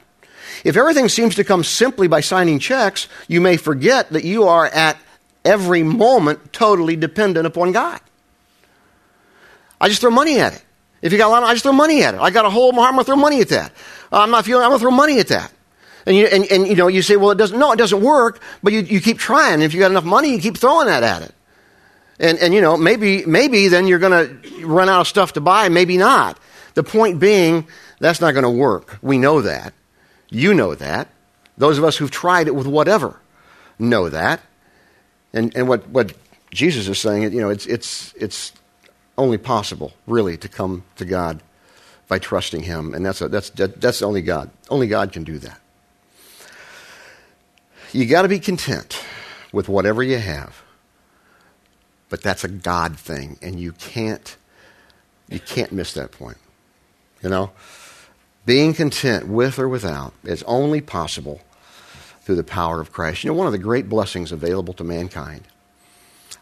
If 0.65 0.75
everything 0.75 1.07
seems 1.07 1.35
to 1.35 1.45
come 1.45 1.63
simply 1.63 2.09
by 2.09 2.19
signing 2.19 2.59
checks, 2.59 3.07
you 3.29 3.39
may 3.39 3.55
forget 3.55 4.09
that 4.09 4.25
you 4.25 4.43
are 4.43 4.65
at 4.65 4.97
every 5.45 5.83
moment 5.83 6.51
totally 6.51 6.97
dependent 6.97 7.47
upon 7.47 7.71
God. 7.71 8.01
I 9.81 9.89
just 9.89 9.99
throw 9.99 10.11
money 10.11 10.39
at 10.39 10.53
it. 10.53 10.63
If 11.01 11.11
you 11.11 11.17
got 11.17 11.27
a 11.27 11.31
lot, 11.31 11.43
of, 11.43 11.49
I 11.49 11.53
just 11.53 11.63
throw 11.63 11.73
money 11.73 12.03
at 12.03 12.13
it. 12.13 12.19
I 12.21 12.29
got 12.29 12.45
a 12.45 12.49
hole 12.49 12.69
in 12.69 12.75
my 12.75 12.83
heart, 12.83 12.93
I'm 12.93 12.99
to 12.99 13.03
throw 13.03 13.15
money 13.15 13.41
at 13.41 13.49
that. 13.49 13.73
I'm 14.11 14.29
not 14.29 14.45
feeling, 14.45 14.63
I'm 14.63 14.71
to 14.71 14.79
throw 14.79 14.91
money 14.91 15.19
at 15.19 15.29
that. 15.29 15.51
And 16.05 16.15
you, 16.15 16.27
and, 16.27 16.45
and, 16.51 16.67
you 16.67 16.75
know, 16.75 16.87
you 16.87 17.01
say, 17.01 17.15
well, 17.17 17.31
it 17.31 17.37
doesn't, 17.37 17.57
no, 17.57 17.71
it 17.71 17.77
doesn't 17.77 18.01
work, 18.01 18.39
but 18.61 18.73
you, 18.73 18.81
you 18.81 19.01
keep 19.01 19.17
trying. 19.17 19.61
If 19.61 19.73
you 19.73 19.79
got 19.79 19.91
enough 19.91 20.03
money, 20.03 20.31
you 20.33 20.39
keep 20.39 20.57
throwing 20.57 20.87
that 20.87 21.03
at 21.03 21.23
it. 21.23 21.33
And, 22.19 22.37
and 22.37 22.53
you 22.53 22.61
know, 22.61 22.77
maybe, 22.77 23.25
maybe 23.25 23.67
then 23.67 23.87
you're 23.87 23.99
to 23.99 24.65
run 24.65 24.87
out 24.87 25.01
of 25.01 25.07
stuff 25.07 25.33
to 25.33 25.41
buy, 25.41 25.69
maybe 25.69 25.97
not. 25.97 26.39
The 26.75 26.83
point 26.83 27.19
being, 27.19 27.67
that's 27.99 28.21
not 28.21 28.31
going 28.33 28.43
to 28.43 28.49
work. 28.49 28.99
We 29.01 29.17
know 29.17 29.41
that. 29.41 29.73
You 30.29 30.53
know 30.53 30.75
that. 30.75 31.07
Those 31.57 31.79
of 31.79 31.83
us 31.83 31.97
who've 31.97 32.11
tried 32.11 32.47
it 32.47 32.55
with 32.55 32.67
whatever 32.67 33.19
know 33.79 34.09
that. 34.09 34.41
And, 35.33 35.55
and 35.55 35.67
what, 35.67 35.87
what 35.89 36.13
Jesus 36.51 36.87
is 36.87 36.99
saying, 36.99 37.33
you 37.33 37.41
know, 37.41 37.49
it's, 37.49 37.65
it's, 37.65 38.13
it's 38.13 38.53
only 39.21 39.37
possible, 39.37 39.93
really, 40.07 40.37
to 40.37 40.49
come 40.49 40.83
to 40.97 41.05
God 41.05 41.41
by 42.07 42.19
trusting 42.19 42.63
Him. 42.63 42.93
And 42.93 43.05
that's, 43.05 43.21
a, 43.21 43.29
that's, 43.29 43.49
that's 43.49 44.01
only 44.01 44.21
God. 44.21 44.49
Only 44.69 44.87
God 44.87 45.13
can 45.13 45.23
do 45.23 45.37
that. 45.39 45.59
You 47.93 48.05
got 48.05 48.23
to 48.23 48.27
be 48.27 48.39
content 48.39 49.03
with 49.51 49.69
whatever 49.69 50.03
you 50.03 50.17
have. 50.17 50.61
But 52.09 52.21
that's 52.21 52.43
a 52.43 52.49
God 52.49 52.97
thing, 52.97 53.37
and 53.41 53.57
you 53.57 53.71
can't 53.71 54.35
you 55.31 55.39
can't 55.39 55.71
miss 55.71 55.93
that 55.93 56.11
point. 56.11 56.37
You 57.23 57.29
know? 57.29 57.51
Being 58.45 58.73
content 58.73 59.27
with 59.27 59.57
or 59.57 59.69
without 59.69 60.13
is 60.23 60.43
only 60.43 60.81
possible 60.81 61.41
through 62.21 62.35
the 62.35 62.43
power 62.43 62.81
of 62.81 62.91
Christ. 62.91 63.23
You 63.23 63.29
know, 63.29 63.37
one 63.37 63.47
of 63.47 63.53
the 63.53 63.59
great 63.59 63.87
blessings 63.87 64.31
available 64.31 64.73
to 64.75 64.83
mankind. 64.83 65.43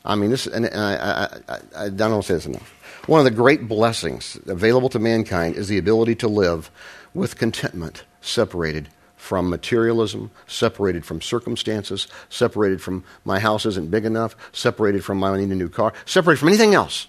I 0.05 0.15
mean, 0.15 0.29
this, 0.29 0.47
and 0.47 0.65
I, 0.65 0.95
I, 0.95 1.53
I, 1.53 1.85
I 1.85 1.89
don't 1.89 2.23
say 2.23 2.35
this 2.35 2.45
enough. 2.45 2.73
One 3.07 3.19
of 3.19 3.25
the 3.25 3.31
great 3.31 3.67
blessings 3.67 4.39
available 4.45 4.89
to 4.89 4.99
mankind 4.99 5.55
is 5.55 5.67
the 5.67 5.77
ability 5.77 6.15
to 6.15 6.27
live 6.27 6.71
with 7.13 7.37
contentment 7.37 8.03
separated 8.21 8.89
from 9.17 9.49
materialism, 9.49 10.31
separated 10.47 11.05
from 11.05 11.21
circumstances, 11.21 12.07
separated 12.29 12.81
from 12.81 13.03
my 13.25 13.39
house 13.39 13.65
isn't 13.65 13.91
big 13.91 14.05
enough, 14.05 14.35
separated 14.53 15.03
from 15.03 15.23
I 15.23 15.37
need 15.37 15.49
a 15.49 15.55
new 15.55 15.69
car, 15.69 15.93
separated 16.05 16.39
from 16.39 16.49
anything 16.49 16.73
else. 16.73 17.07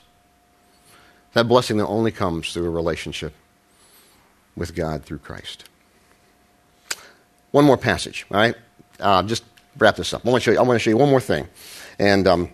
That 1.35 1.47
blessing 1.47 1.77
that 1.77 1.87
only 1.87 2.11
comes 2.11 2.53
through 2.53 2.67
a 2.67 2.71
relationship 2.71 3.33
with 4.57 4.75
God 4.75 5.05
through 5.05 5.19
Christ. 5.19 5.65
One 7.53 7.65
more 7.65 7.77
passage, 7.77 8.27
all 8.31 8.39
right? 8.39 8.55
Uh, 8.99 9.23
just 9.23 9.45
wrap 9.79 9.97
this 9.97 10.13
up. 10.13 10.27
I 10.27 10.31
want 10.31 10.43
to 10.43 10.45
show 10.45 10.53
you, 10.53 10.59
I 10.59 10.63
want 10.63 10.77
to 10.77 10.83
show 10.83 10.91
you 10.91 10.97
one 10.97 11.11
more 11.11 11.21
thing. 11.21 11.47
And, 11.99 12.27
um, 12.27 12.51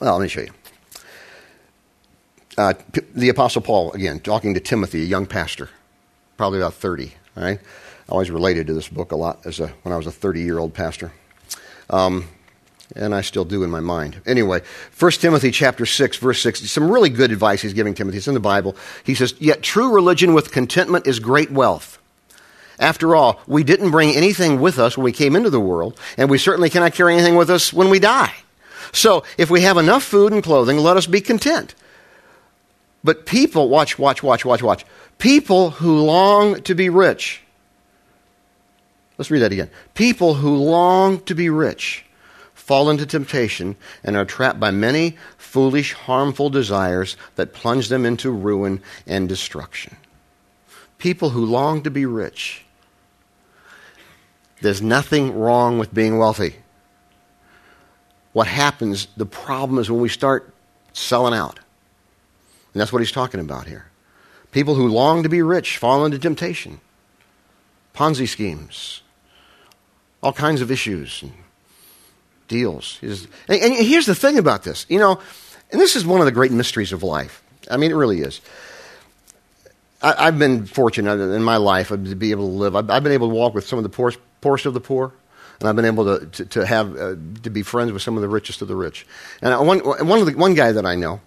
well, 0.00 0.16
let 0.16 0.22
me 0.22 0.28
show 0.28 0.40
you. 0.42 0.52
Uh, 2.56 2.74
the 3.14 3.28
Apostle 3.28 3.62
Paul, 3.62 3.92
again, 3.92 4.18
talking 4.20 4.54
to 4.54 4.60
Timothy, 4.60 5.02
a 5.02 5.06
young 5.06 5.26
pastor, 5.26 5.70
probably 6.36 6.58
about 6.58 6.74
30. 6.74 7.12
Right? 7.36 7.60
I 8.08 8.12
always 8.12 8.30
related 8.30 8.66
to 8.66 8.74
this 8.74 8.88
book 8.88 9.12
a 9.12 9.16
lot 9.16 9.46
as 9.46 9.60
a, 9.60 9.68
when 9.82 9.92
I 9.92 9.96
was 9.96 10.06
a 10.06 10.12
30 10.12 10.40
year 10.40 10.58
old 10.58 10.74
pastor. 10.74 11.12
Um, 11.88 12.28
And 12.96 13.14
I 13.14 13.20
still 13.20 13.44
do 13.44 13.62
in 13.64 13.70
my 13.70 13.80
mind. 13.80 14.20
Anyway, 14.26 14.62
1 14.98 15.10
Timothy 15.12 15.50
chapter 15.50 15.84
6, 15.84 16.16
verse 16.16 16.40
6, 16.40 16.70
some 16.70 16.90
really 16.90 17.10
good 17.10 17.30
advice 17.30 17.60
he's 17.62 17.74
giving 17.74 17.94
Timothy. 17.94 18.16
It's 18.18 18.28
in 18.28 18.34
the 18.34 18.40
Bible. 18.40 18.76
He 19.04 19.14
says, 19.14 19.34
Yet 19.38 19.62
true 19.62 19.92
religion 19.92 20.32
with 20.32 20.50
contentment 20.52 21.06
is 21.06 21.20
great 21.20 21.50
wealth. 21.50 21.98
After 22.80 23.14
all, 23.14 23.40
we 23.46 23.62
didn't 23.62 23.90
bring 23.90 24.16
anything 24.16 24.60
with 24.60 24.78
us 24.78 24.96
when 24.96 25.04
we 25.04 25.12
came 25.12 25.36
into 25.36 25.50
the 25.50 25.60
world, 25.60 26.00
and 26.16 26.30
we 26.30 26.38
certainly 26.38 26.70
cannot 26.70 26.94
carry 26.94 27.12
anything 27.14 27.36
with 27.36 27.50
us 27.50 27.72
when 27.72 27.90
we 27.90 27.98
die. 27.98 28.32
So, 28.92 29.24
if 29.36 29.50
we 29.50 29.62
have 29.62 29.76
enough 29.76 30.02
food 30.02 30.32
and 30.32 30.42
clothing, 30.42 30.78
let 30.78 30.96
us 30.96 31.06
be 31.06 31.20
content. 31.20 31.74
But 33.04 33.26
people, 33.26 33.68
watch, 33.68 33.98
watch, 33.98 34.22
watch, 34.22 34.44
watch, 34.44 34.62
watch. 34.62 34.84
People 35.18 35.70
who 35.70 36.04
long 36.04 36.62
to 36.62 36.74
be 36.74 36.88
rich. 36.88 37.42
Let's 39.16 39.30
read 39.30 39.40
that 39.40 39.52
again. 39.52 39.70
People 39.94 40.34
who 40.34 40.56
long 40.56 41.20
to 41.22 41.34
be 41.34 41.50
rich 41.50 42.04
fall 42.54 42.90
into 42.90 43.06
temptation 43.06 43.76
and 44.04 44.16
are 44.16 44.24
trapped 44.24 44.60
by 44.60 44.70
many 44.70 45.16
foolish, 45.38 45.94
harmful 45.94 46.50
desires 46.50 47.16
that 47.36 47.52
plunge 47.52 47.88
them 47.88 48.04
into 48.04 48.30
ruin 48.30 48.82
and 49.06 49.28
destruction. 49.28 49.96
People 50.98 51.30
who 51.30 51.44
long 51.44 51.82
to 51.82 51.90
be 51.90 52.04
rich. 52.04 52.64
There's 54.60 54.82
nothing 54.82 55.36
wrong 55.36 55.78
with 55.78 55.94
being 55.94 56.18
wealthy. 56.18 56.56
What 58.38 58.46
happens, 58.46 59.08
the 59.16 59.26
problem 59.26 59.80
is 59.80 59.90
when 59.90 60.00
we 60.00 60.08
start 60.08 60.54
selling 60.92 61.34
out. 61.34 61.58
And 62.72 62.80
that's 62.80 62.92
what 62.92 63.00
he's 63.00 63.10
talking 63.10 63.40
about 63.40 63.66
here. 63.66 63.86
People 64.52 64.76
who 64.76 64.86
long 64.86 65.24
to 65.24 65.28
be 65.28 65.42
rich 65.42 65.76
fall 65.76 66.04
into 66.04 66.20
temptation, 66.20 66.80
Ponzi 67.96 68.28
schemes, 68.28 69.02
all 70.22 70.32
kinds 70.32 70.60
of 70.60 70.70
issues 70.70 71.20
and 71.20 71.32
deals. 72.46 73.00
And, 73.48 73.74
here's 73.74 74.06
the 74.06 74.14
thing 74.14 74.38
about 74.38 74.62
this, 74.62 74.86
you 74.88 75.00
know, 75.00 75.18
and 75.72 75.80
this 75.80 75.96
is 75.96 76.06
one 76.06 76.20
of 76.20 76.26
the 76.26 76.30
great 76.30 76.52
mysteries 76.52 76.92
of 76.92 77.02
life. 77.02 77.42
I 77.68 77.76
mean, 77.76 77.90
it 77.90 77.96
really 77.96 78.20
is. 78.20 78.40
I, 80.00 80.26
have 80.26 80.38
been 80.38 80.64
fortunate 80.64 81.18
in 81.18 81.42
my 81.42 81.56
life 81.56 81.88
to 81.88 81.96
be 81.96 82.30
able 82.30 82.46
to 82.46 82.54
live. 82.54 82.76
I've, 82.76 82.88
I've 82.88 83.02
been 83.02 83.10
able 83.10 83.30
to 83.30 83.34
walk 83.34 83.54
with 83.54 83.66
some 83.66 83.80
of 83.80 83.82
the 83.82 83.88
poorest, 83.88 84.20
poorest 84.40 84.64
of 84.64 84.74
the 84.74 84.80
poor, 84.80 85.12
and 85.60 85.68
I've 85.68 85.76
been 85.76 85.84
able 85.84 86.18
to, 86.18 86.26
to, 86.26 86.44
to 86.46 86.66
have 86.66 86.96
uh, 86.96 87.16
to 87.42 87.50
be 87.50 87.62
friends 87.62 87.92
with 87.92 88.02
some 88.02 88.16
of 88.16 88.22
the 88.22 88.28
richest 88.28 88.62
of 88.62 88.68
the 88.68 88.76
rich. 88.76 89.06
And 89.42 89.66
one, 89.66 89.80
one, 89.80 90.20
of 90.20 90.26
the, 90.26 90.36
one 90.36 90.54
guy 90.54 90.72
that 90.72 90.86
I 90.86 90.94
know, 90.94 91.20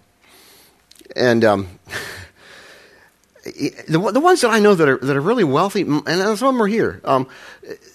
and 1.14 1.44
um, 1.44 1.78
the, 3.44 4.10
the 4.12 4.20
ones 4.20 4.40
that 4.40 4.50
I 4.50 4.58
know 4.60 4.74
that 4.74 4.88
are, 4.88 4.98
that 4.98 5.16
are 5.16 5.20
really 5.20 5.44
wealthy, 5.44 5.82
and 5.82 6.06
some 6.06 6.30
of 6.30 6.38
them 6.38 6.62
are 6.62 6.66
here, 6.66 7.00
um, 7.04 7.28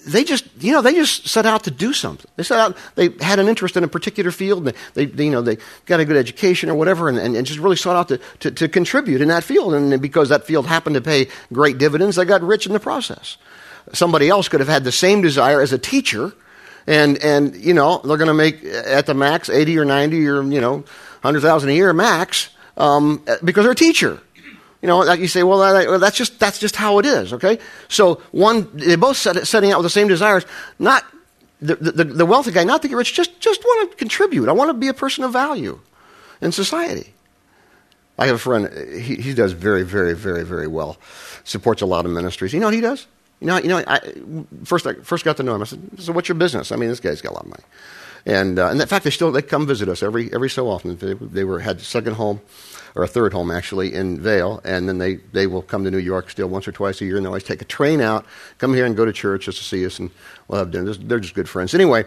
they 0.06 0.23
just, 0.23 0.45
you 0.60 0.71
know, 0.71 0.82
they 0.82 0.93
just 0.93 1.28
set 1.28 1.45
out 1.45 1.63
to 1.63 1.71
do 1.71 1.91
something. 1.91 2.30
They 2.36 2.43
set 2.43 2.60
out, 2.60 2.78
they 2.95 3.10
had 3.21 3.39
an 3.39 3.47
interest 3.47 3.76
in 3.76 3.84
a 3.84 3.88
particular 3.88 4.32
field, 4.32 4.67
and 4.67 4.78
they, 4.93 5.06
they 5.06 5.26
you 5.26 5.32
know, 5.32 5.41
they 5.41 5.58
got 5.86 6.00
a 6.00 6.06
good 6.06 6.17
education 6.17 6.69
or 6.69 6.76
whatever, 6.76 7.10
and, 7.10 7.17
and, 7.17 7.36
and 7.36 7.47
just 7.47 7.60
really 7.60 7.76
sought 7.76 7.95
out 7.95 8.08
to, 8.10 8.19
to, 8.39 8.52
to, 8.52 8.67
contribute 8.67 9.21
in 9.21 9.30
that 9.30 9.43
field. 9.43 9.73
And 9.73 10.02
because 10.02 10.30
that 10.30 10.45
field 10.45 10.67
happened 10.67 10.95
to 10.95 11.02
pay 11.02 11.28
great 11.52 11.78
dividends, 11.78 12.15
they 12.17 12.26
got 12.26 12.41
rich 12.41 12.67
in 12.67 12.73
the 12.73 12.80
process. 12.80 13.38
Somebody 13.93 14.30
else 14.30 14.50
could 14.50 14.60
have 14.60 14.69
had 14.69 14.84
the 14.84 14.91
same 14.91 15.21
desire 15.21 15.62
as 15.62 15.71
a 15.73 15.78
teacher, 15.78 16.34
and, 16.86 17.17
and 17.23 17.56
you 17.56 17.73
know, 17.73 18.02
they're 18.04 18.17
going 18.17 18.28
to 18.28 18.34
make 18.34 18.63
at 18.63 19.06
the 19.06 19.13
max 19.13 19.50
80 19.50 19.78
or 19.78 19.86
90 19.86 20.28
or, 20.28 20.43
you 20.43 20.62
know, 20.62 20.84
100,000 21.21 21.69
a 21.69 21.73
year 21.73 21.93
max 21.93 22.50
um, 22.78 23.23
because 23.43 23.63
they're 23.63 23.71
a 23.71 23.76
teacher. 23.76 24.19
You 24.82 24.88
know, 24.88 25.12
you 25.13 25.28
say, 25.28 25.43
well, 25.43 25.60
that, 25.60 26.00
that's 26.00 26.15
just 26.15 26.39
that's 26.39 26.60
just 26.60 26.76
how 26.76 27.00
it 27.00 27.06
is. 27.06 27.34
Okay, 27.34 27.58
so 27.88 28.21
one, 28.32 28.69
they're 28.73 28.97
both 28.97 29.17
set, 29.17 29.47
setting 29.47 29.71
out 29.71 29.80
with 29.80 29.86
the 29.86 29.89
same 29.89 30.08
desires. 30.08 30.45
Not 30.78 31.04
the, 31.60 31.76
the, 31.76 32.04
the 32.04 32.26
wealthy 32.26 32.52
guy, 32.52 32.63
not 32.63 32.84
to 32.84 32.88
get 32.88 32.95
rich, 32.95 33.13
just 33.13 33.39
just 33.39 33.63
want 33.63 33.91
to 33.91 33.97
contribute. 33.97 34.47
I 34.47 34.52
want 34.52 34.69
to 34.69 34.76
be 34.76 34.88
a 34.88 34.93
person 34.93 35.23
of 35.23 35.34
value 35.34 35.80
in 36.41 36.52
society. 36.52 37.13
I 38.19 38.28
have 38.28 38.36
a 38.36 38.39
friend. 38.39 38.93
He, 38.93 39.15
he 39.15 39.34
does 39.34 39.52
very, 39.54 39.84
very, 39.84 40.13
very, 40.13 40.43
very 40.43 40.67
well. 40.67 40.97
Supports 41.43 41.82
a 41.82 41.86
lot 41.86 42.06
of 42.06 42.12
ministries. 42.12 42.54
You 42.54 42.60
know 42.60 42.67
what 42.67 42.73
he 42.73 42.82
does? 42.82 43.08
You 43.39 43.47
know, 43.47 43.58
you 43.58 43.67
know. 43.67 43.84
I 43.88 44.00
first 44.63 44.88
I 44.88 44.93
first 44.95 45.23
got 45.23 45.38
to 45.38 45.43
know 45.43 45.56
him. 45.56 45.62
I 45.62 45.65
said, 45.65 45.82
"So 46.00 46.12
what's 46.13 46.28
your 46.28 46.38
business?" 46.38 46.71
I 46.71 46.76
mean, 46.76 46.89
this 46.89 47.00
guy's 47.00 47.21
got 47.21 47.32
a 47.32 47.36
lot 47.36 47.43
of 47.43 47.50
money, 47.50 47.63
and 48.26 48.58
uh, 48.58 48.69
and 48.69 48.82
in 48.82 48.88
fact, 48.88 49.04
they 49.04 49.12
still 49.12 49.32
they 49.32 49.41
come 49.41 49.67
visit 49.67 49.89
us 49.89 50.02
every 50.02 50.34
every 50.34 50.50
so 50.50 50.69
often. 50.69 50.97
They, 50.97 51.13
they 51.13 51.43
were 51.43 51.60
had 51.60 51.82
second 51.82 52.13
home 52.15 52.41
or 52.97 53.04
a 53.04 53.08
third 53.08 53.32
home 53.32 53.52
actually 53.52 53.93
in 53.93 54.19
Vail, 54.19 54.60
and 54.63 54.89
then 54.89 54.97
they, 54.97 55.15
they 55.32 55.45
will 55.45 55.62
come 55.62 55.84
to 55.84 55.91
New 55.91 56.00
York 56.00 56.32
still 56.32 56.47
once 56.47 56.67
or 56.67 56.71
twice 56.71 57.00
a 57.00 57.06
year, 57.06 57.15
and 57.17 57.26
they 57.26 57.28
always 57.28 57.43
take 57.43 57.62
a 57.62 57.65
train 57.65 58.02
out, 58.02 58.26
come 58.58 58.73
here 58.73 58.86
and 58.86 58.97
go 58.97 59.06
to 59.06 59.13
church 59.13 59.45
just 59.45 59.60
to 59.60 59.63
see 59.63 59.86
us, 59.86 60.00
and 60.00 60.10
we'll 60.47 60.58
have 60.58 60.71
dinner. 60.71 60.91
They're 60.93 61.19
just 61.19 61.36
good 61.36 61.47
friends. 61.47 61.76
Anyway, 61.76 62.06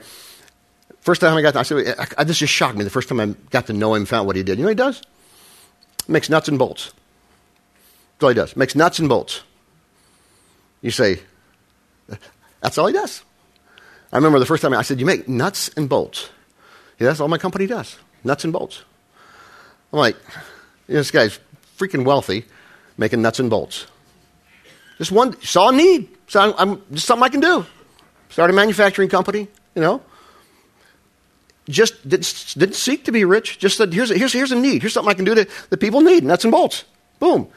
first 1.00 1.20
time 1.20 1.36
I 1.36 1.42
got, 1.42 1.52
to, 1.52 1.60
I 1.60 1.62
said, 1.62 1.94
I, 1.96 2.06
I, 2.18 2.24
this 2.24 2.38
just 2.38 2.52
shocked 2.52 2.76
me. 2.76 2.82
The 2.82 2.90
first 2.90 3.08
time 3.08 3.20
I 3.20 3.26
got 3.50 3.66
to 3.68 3.72
know 3.72 3.94
him, 3.94 4.04
found 4.04 4.26
what 4.26 4.34
he 4.34 4.42
did. 4.42 4.58
You 4.58 4.64
know 4.64 4.70
what 4.70 4.78
he 4.78 4.84
does? 4.84 5.02
Makes 6.08 6.28
nuts 6.28 6.48
and 6.48 6.58
bolts. 6.58 6.92
That's 8.14 8.24
all 8.24 8.28
he 8.30 8.34
does. 8.34 8.56
Makes 8.56 8.74
nuts 8.74 8.98
and 8.98 9.08
bolts. 9.08 9.42
You 10.82 10.90
say, 10.90 11.20
that's 12.60 12.78
all 12.78 12.86
he 12.86 12.92
does. 12.92 13.22
I 14.12 14.16
remember 14.16 14.38
the 14.38 14.46
first 14.46 14.62
time 14.62 14.74
I 14.74 14.82
said, 14.82 14.98
You 14.98 15.06
make 15.06 15.28
nuts 15.28 15.70
and 15.76 15.88
bolts. 15.88 16.30
Yeah, 16.98 17.06
that's 17.06 17.20
all 17.20 17.28
my 17.28 17.38
company 17.38 17.66
does 17.66 17.96
nuts 18.24 18.44
and 18.44 18.52
bolts. 18.52 18.82
I'm 19.92 19.98
like, 19.98 20.16
this 20.86 21.10
guy's 21.10 21.38
freaking 21.78 22.04
wealthy, 22.04 22.44
making 22.96 23.22
nuts 23.22 23.40
and 23.40 23.50
bolts. 23.50 23.86
Just 24.98 25.12
one, 25.12 25.40
saw 25.42 25.70
a 25.70 25.72
need. 25.72 26.08
So 26.28 26.54
I'm, 26.56 26.82
just 26.92 27.06
something 27.06 27.24
I 27.24 27.28
can 27.28 27.40
do. 27.40 27.64
Start 28.28 28.50
a 28.50 28.52
manufacturing 28.52 29.08
company, 29.08 29.48
you 29.74 29.82
know. 29.82 30.02
Just 31.68 32.08
didn't, 32.08 32.54
didn't 32.56 32.74
seek 32.74 33.04
to 33.04 33.12
be 33.12 33.24
rich. 33.24 33.58
Just 33.58 33.76
said, 33.78 33.92
here's 33.92 34.10
a, 34.10 34.18
here's, 34.18 34.32
here's 34.32 34.52
a 34.52 34.56
need. 34.56 34.82
Here's 34.82 34.92
something 34.92 35.10
I 35.10 35.14
can 35.14 35.24
do 35.24 35.34
that, 35.34 35.48
that 35.70 35.78
people 35.78 36.00
need. 36.00 36.24
Nuts 36.24 36.44
and 36.44 36.52
bolts. 36.52 36.84
Boom. 37.18 37.48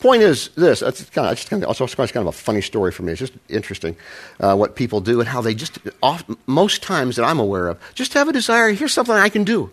Point 0.00 0.22
is 0.22 0.48
this. 0.56 0.80
It's 0.80 1.04
kind 1.10 1.26
of, 1.26 1.32
it's 1.32 1.46
kind 1.46 1.62
of, 1.62 1.68
also 1.68 1.86
kind 1.86 2.16
of 2.16 2.26
a 2.26 2.32
funny 2.32 2.62
story 2.62 2.90
for 2.90 3.02
me. 3.02 3.12
It's 3.12 3.18
just 3.18 3.34
interesting 3.50 3.96
uh, 4.40 4.56
what 4.56 4.74
people 4.74 5.02
do 5.02 5.20
and 5.20 5.28
how 5.28 5.42
they 5.42 5.54
just, 5.54 5.78
off, 6.02 6.24
most 6.46 6.82
times 6.82 7.16
that 7.16 7.24
I'm 7.24 7.38
aware 7.38 7.68
of, 7.68 7.78
just 7.94 8.14
have 8.14 8.26
a 8.26 8.32
desire. 8.32 8.70
Here's 8.70 8.94
something 8.94 9.14
I 9.14 9.28
can 9.28 9.44
do. 9.44 9.70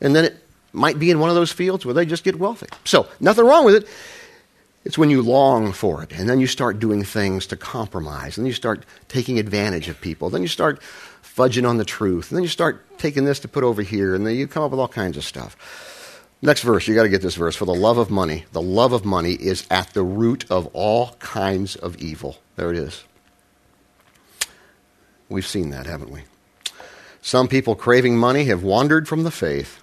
And 0.00 0.16
then 0.16 0.24
it 0.24 0.42
might 0.72 0.98
be 0.98 1.10
in 1.10 1.20
one 1.20 1.28
of 1.28 1.36
those 1.36 1.52
fields 1.52 1.84
where 1.84 1.92
they 1.92 2.06
just 2.06 2.24
get 2.24 2.38
wealthy. 2.38 2.66
So, 2.84 3.08
nothing 3.20 3.44
wrong 3.44 3.66
with 3.66 3.74
it. 3.74 3.88
It's 4.86 4.96
when 4.96 5.10
you 5.10 5.20
long 5.20 5.72
for 5.72 6.02
it, 6.02 6.12
and 6.12 6.28
then 6.28 6.38
you 6.38 6.46
start 6.46 6.78
doing 6.78 7.02
things 7.02 7.46
to 7.48 7.56
compromise, 7.56 8.38
and 8.38 8.46
you 8.46 8.52
start 8.52 8.86
taking 9.08 9.38
advantage 9.38 9.88
of 9.88 10.00
people, 10.00 10.30
then 10.30 10.42
you 10.42 10.48
start 10.48 10.80
fudging 11.24 11.68
on 11.68 11.76
the 11.76 11.84
truth, 11.84 12.30
and 12.30 12.36
then 12.36 12.44
you 12.44 12.48
start 12.48 12.86
taking 12.96 13.24
this 13.24 13.40
to 13.40 13.48
put 13.48 13.64
over 13.64 13.82
here, 13.82 14.14
and 14.14 14.24
then 14.26 14.36
you 14.36 14.46
come 14.46 14.62
up 14.62 14.70
with 14.70 14.78
all 14.78 14.88
kinds 14.88 15.16
of 15.16 15.24
stuff. 15.24 15.56
Next 16.42 16.62
verse, 16.62 16.86
you 16.86 16.94
got 16.94 17.04
to 17.04 17.08
get 17.08 17.22
this 17.22 17.34
verse. 17.34 17.56
For 17.56 17.64
the 17.64 17.74
love 17.74 17.98
of 17.98 18.10
money, 18.10 18.44
the 18.52 18.62
love 18.62 18.92
of 18.92 19.04
money 19.04 19.32
is 19.32 19.66
at 19.70 19.94
the 19.94 20.02
root 20.02 20.44
of 20.50 20.66
all 20.74 21.12
kinds 21.18 21.76
of 21.76 21.96
evil. 21.96 22.38
There 22.56 22.70
it 22.70 22.78
is. 22.78 23.04
We've 25.28 25.46
seen 25.46 25.70
that, 25.70 25.86
haven't 25.86 26.10
we? 26.10 26.22
Some 27.20 27.48
people 27.48 27.74
craving 27.74 28.16
money 28.16 28.44
have 28.44 28.62
wandered 28.62 29.08
from 29.08 29.24
the 29.24 29.30
faith 29.30 29.82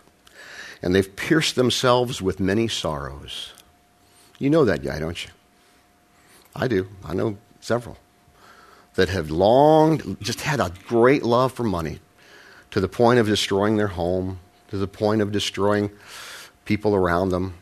and 0.81 0.93
they've 0.93 1.15
pierced 1.15 1.55
themselves 1.55 2.21
with 2.21 2.39
many 2.39 2.67
sorrows. 2.67 3.53
You 4.37 4.49
know 4.49 4.65
that 4.65 4.83
guy, 4.83 4.99
don't 4.99 5.23
you? 5.23 5.31
I 6.55 6.67
do. 6.67 6.87
I 7.03 7.13
know 7.13 7.37
several 7.61 7.97
that 8.95 9.09
have 9.09 9.31
longed, 9.31 10.17
just 10.21 10.41
had 10.41 10.59
a 10.59 10.71
great 10.87 11.23
love 11.23 11.51
for 11.51 11.63
money 11.63 11.99
to 12.71 12.79
the 12.79 12.87
point 12.87 13.19
of 13.19 13.25
destroying 13.25 13.77
their 13.77 13.87
home, 13.87 14.39
to 14.67 14.77
the 14.77 14.87
point 14.87 15.21
of 15.21 15.31
destroying 15.31 15.89
people 16.65 16.95
around 16.95 17.29
them, 17.29 17.53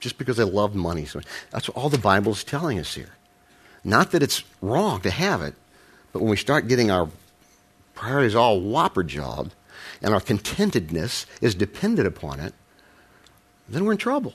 just 0.00 0.18
because 0.18 0.36
they 0.36 0.44
love 0.44 0.74
money. 0.74 1.04
So 1.04 1.20
that's 1.50 1.68
what 1.68 1.76
all 1.76 1.88
the 1.88 1.98
Bible 1.98 2.32
is 2.32 2.44
telling 2.44 2.78
us 2.78 2.94
here. 2.94 3.14
Not 3.84 4.10
that 4.10 4.22
it's 4.22 4.44
wrong 4.60 5.00
to 5.02 5.10
have 5.10 5.42
it, 5.42 5.54
but 6.12 6.20
when 6.20 6.30
we 6.30 6.36
start 6.36 6.68
getting 6.68 6.90
our 6.90 7.08
priorities 7.94 8.34
all 8.34 8.60
whopper 8.60 9.02
jobbed, 9.02 9.54
and 10.02 10.12
our 10.12 10.20
contentedness 10.20 11.26
is 11.40 11.54
dependent 11.54 12.06
upon 12.06 12.40
it, 12.40 12.52
then 13.68 13.84
we're 13.84 13.92
in 13.92 13.98
trouble. 13.98 14.34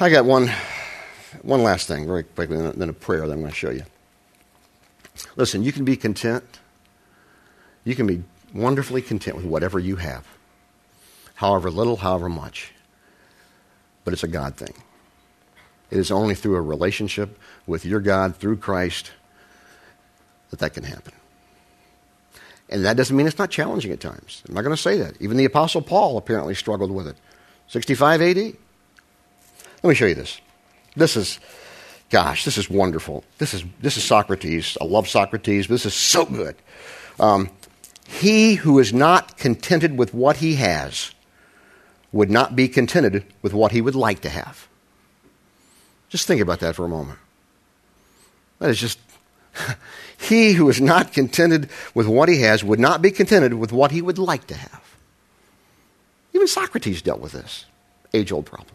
I 0.00 0.10
got 0.10 0.24
one, 0.24 0.50
one 1.42 1.62
last 1.62 1.86
thing, 1.88 2.06
very 2.06 2.24
quickly, 2.24 2.58
then 2.58 2.88
a 2.88 2.92
prayer 2.92 3.26
that 3.26 3.32
I'm 3.32 3.40
going 3.40 3.50
to 3.50 3.56
show 3.56 3.70
you. 3.70 3.84
Listen, 5.36 5.62
you 5.62 5.72
can 5.72 5.84
be 5.84 5.96
content. 5.96 6.44
You 7.84 7.94
can 7.94 8.06
be 8.06 8.22
wonderfully 8.52 9.02
content 9.02 9.36
with 9.36 9.46
whatever 9.46 9.78
you 9.78 9.96
have, 9.96 10.26
however 11.38 11.70
little, 11.70 11.94
however 11.94 12.28
much. 12.28 12.72
But 14.02 14.12
it's 14.12 14.24
a 14.24 14.28
God 14.28 14.56
thing. 14.56 14.74
It 15.88 15.98
is 15.98 16.10
only 16.10 16.34
through 16.34 16.56
a 16.56 16.60
relationship 16.60 17.38
with 17.64 17.86
your 17.86 18.00
God, 18.00 18.34
through 18.34 18.56
Christ, 18.56 19.12
that 20.50 20.58
that 20.58 20.74
can 20.74 20.82
happen. 20.82 21.14
And 22.68 22.84
that 22.84 22.96
doesn't 22.96 23.16
mean 23.16 23.28
it's 23.28 23.38
not 23.38 23.50
challenging 23.50 23.92
at 23.92 24.00
times. 24.00 24.42
I'm 24.48 24.54
not 24.56 24.62
going 24.62 24.74
to 24.74 24.82
say 24.82 24.98
that. 24.98 25.14
Even 25.22 25.36
the 25.36 25.44
Apostle 25.44 25.80
Paul 25.80 26.16
apparently 26.16 26.56
struggled 26.56 26.90
with 26.90 27.06
it. 27.06 27.16
65 27.68 28.20
AD. 28.20 28.36
Let 28.36 28.56
me 29.84 29.94
show 29.94 30.06
you 30.06 30.16
this. 30.16 30.40
This 30.96 31.16
is 31.16 31.38
Gosh, 32.10 32.44
this 32.44 32.58
is 32.58 32.68
wonderful. 32.68 33.22
This 33.36 33.54
is, 33.54 33.62
this 33.80 33.96
is 33.96 34.02
Socrates. 34.02 34.76
I 34.80 34.86
love 34.86 35.06
Socrates, 35.06 35.66
but 35.68 35.74
this 35.74 35.86
is 35.86 35.94
so 35.94 36.24
good. 36.24 36.56
Um, 37.20 37.50
he 38.08 38.54
who 38.54 38.78
is 38.78 38.94
not 38.94 39.36
contented 39.36 39.98
with 39.98 40.14
what 40.14 40.38
he 40.38 40.54
has 40.54 41.12
would 42.12 42.30
not 42.30 42.56
be 42.56 42.68
contented 42.68 43.24
with 43.42 43.52
what 43.52 43.72
he 43.72 43.80
would 43.80 43.94
like 43.94 44.20
to 44.20 44.28
have. 44.28 44.68
Just 46.08 46.26
think 46.26 46.40
about 46.40 46.60
that 46.60 46.74
for 46.74 46.84
a 46.84 46.88
moment. 46.88 47.18
That 48.58 48.70
is 48.70 48.78
just. 48.78 48.98
he 50.18 50.52
who 50.52 50.68
is 50.68 50.80
not 50.80 51.12
contented 51.12 51.70
with 51.94 52.06
what 52.06 52.28
he 52.28 52.42
has 52.42 52.62
would 52.62 52.80
not 52.80 53.02
be 53.02 53.10
contented 53.10 53.54
with 53.54 53.72
what 53.72 53.90
he 53.90 54.02
would 54.02 54.18
like 54.18 54.46
to 54.46 54.54
have. 54.54 54.96
Even 56.32 56.46
Socrates 56.46 57.02
dealt 57.02 57.20
with 57.20 57.32
this 57.32 57.64
age 58.14 58.32
old 58.32 58.46
problem. 58.46 58.74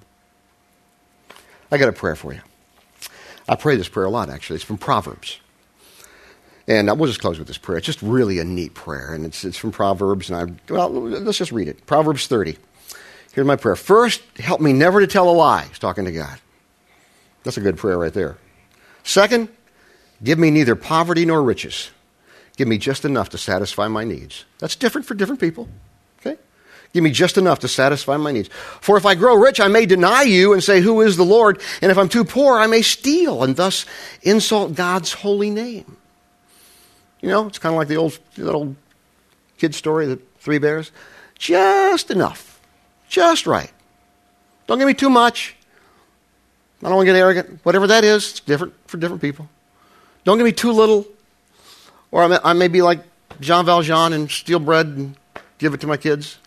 I 1.71 1.77
got 1.77 1.89
a 1.89 1.93
prayer 1.93 2.15
for 2.15 2.33
you. 2.33 2.41
I 3.47 3.55
pray 3.55 3.75
this 3.75 3.89
prayer 3.89 4.05
a 4.05 4.09
lot, 4.09 4.29
actually. 4.29 4.57
It's 4.57 4.65
from 4.65 4.77
Proverbs. 4.77 5.39
And 6.67 6.89
uh, 6.89 6.93
I 6.93 6.95
will 6.95 7.07
just 7.07 7.19
close 7.19 7.39
with 7.39 7.47
this 7.47 7.57
prayer. 7.57 7.77
It's 7.77 7.85
just 7.85 8.01
really 8.01 8.39
a 8.39 8.43
neat 8.43 8.73
prayer. 8.73 9.13
And 9.13 9.25
it's, 9.25 9.43
it's 9.43 9.57
from 9.57 9.71
Proverbs. 9.71 10.29
And 10.29 10.37
I, 10.37 10.73
well, 10.73 10.89
let's 10.89 11.37
just 11.37 11.51
read 11.51 11.67
it. 11.67 11.85
Proverbs 11.85 12.27
30. 12.27 12.57
Here's 13.33 13.47
my 13.47 13.55
prayer. 13.55 13.75
First, 13.75 14.21
help 14.37 14.61
me 14.61 14.73
never 14.73 14.99
to 15.01 15.07
tell 15.07 15.29
a 15.29 15.31
lie. 15.31 15.65
He's 15.65 15.79
talking 15.79 16.05
to 16.05 16.11
God. 16.11 16.39
That's 17.43 17.57
a 17.57 17.61
good 17.61 17.77
prayer 17.77 17.97
right 17.97 18.13
there. 18.13 18.37
Second, 19.03 19.49
give 20.23 20.39
me 20.39 20.51
neither 20.51 20.75
poverty 20.75 21.25
nor 21.25 21.41
riches. 21.41 21.89
Give 22.57 22.67
me 22.67 22.77
just 22.77 23.05
enough 23.05 23.29
to 23.29 23.39
satisfy 23.39 23.87
my 23.87 24.03
needs. 24.03 24.45
That's 24.59 24.75
different 24.75 25.07
for 25.07 25.15
different 25.15 25.41
people. 25.41 25.67
Okay? 26.19 26.37
Give 26.93 27.03
me 27.03 27.09
just 27.09 27.39
enough 27.39 27.59
to 27.59 27.67
satisfy 27.67 28.17
my 28.17 28.31
needs. 28.31 28.49
For 28.79 28.97
if 28.97 29.05
I 29.05 29.15
grow 29.15 29.35
rich, 29.35 29.59
I 29.59 29.67
may 29.67 29.87
deny 29.87 30.21
you 30.21 30.53
and 30.53 30.63
say, 30.63 30.79
Who 30.79 31.01
is 31.01 31.17
the 31.17 31.25
Lord? 31.25 31.59
And 31.81 31.91
if 31.91 31.97
I'm 31.97 32.09
too 32.09 32.23
poor, 32.23 32.59
I 32.59 32.67
may 32.67 32.83
steal 32.83 33.43
and 33.43 33.55
thus 33.55 33.87
insult 34.21 34.75
God's 34.75 35.11
holy 35.11 35.49
name. 35.49 35.97
You 37.19 37.29
know, 37.29 37.47
it's 37.47 37.57
kind 37.57 37.73
of 37.73 37.79
like 37.79 37.87
the 37.87 37.97
old 37.97 38.19
little 38.37 38.75
kid 39.57 39.73
story, 39.73 40.05
the 40.05 40.19
three 40.39 40.59
bears. 40.59 40.91
Just 41.39 42.11
enough. 42.11 42.52
Just 43.13 43.45
right. 43.45 43.69
Don't 44.65 44.79
give 44.79 44.87
me 44.87 44.95
too 44.95 45.09
much. 45.11 45.55
I 46.81 46.87
don't 46.87 46.95
want 46.95 47.05
to 47.05 47.13
get 47.13 47.19
arrogant. 47.19 47.59
Whatever 47.61 47.85
that 47.85 48.03
is, 48.03 48.31
it's 48.31 48.39
different 48.39 48.73
for 48.87 48.97
different 48.97 49.21
people. 49.21 49.47
Don't 50.23 50.39
give 50.39 50.45
me 50.45 50.51
too 50.51 50.71
little. 50.71 51.05
Or 52.09 52.23
I 52.23 52.27
may, 52.27 52.39
I 52.43 52.53
may 52.53 52.67
be 52.69 52.81
like 52.81 53.01
Jean 53.39 53.67
Valjean 53.67 54.13
and 54.13 54.31
steal 54.31 54.57
bread 54.57 54.87
and 54.87 55.15
give 55.59 55.75
it 55.75 55.81
to 55.81 55.87
my 55.87 55.95
kids. 55.95 56.39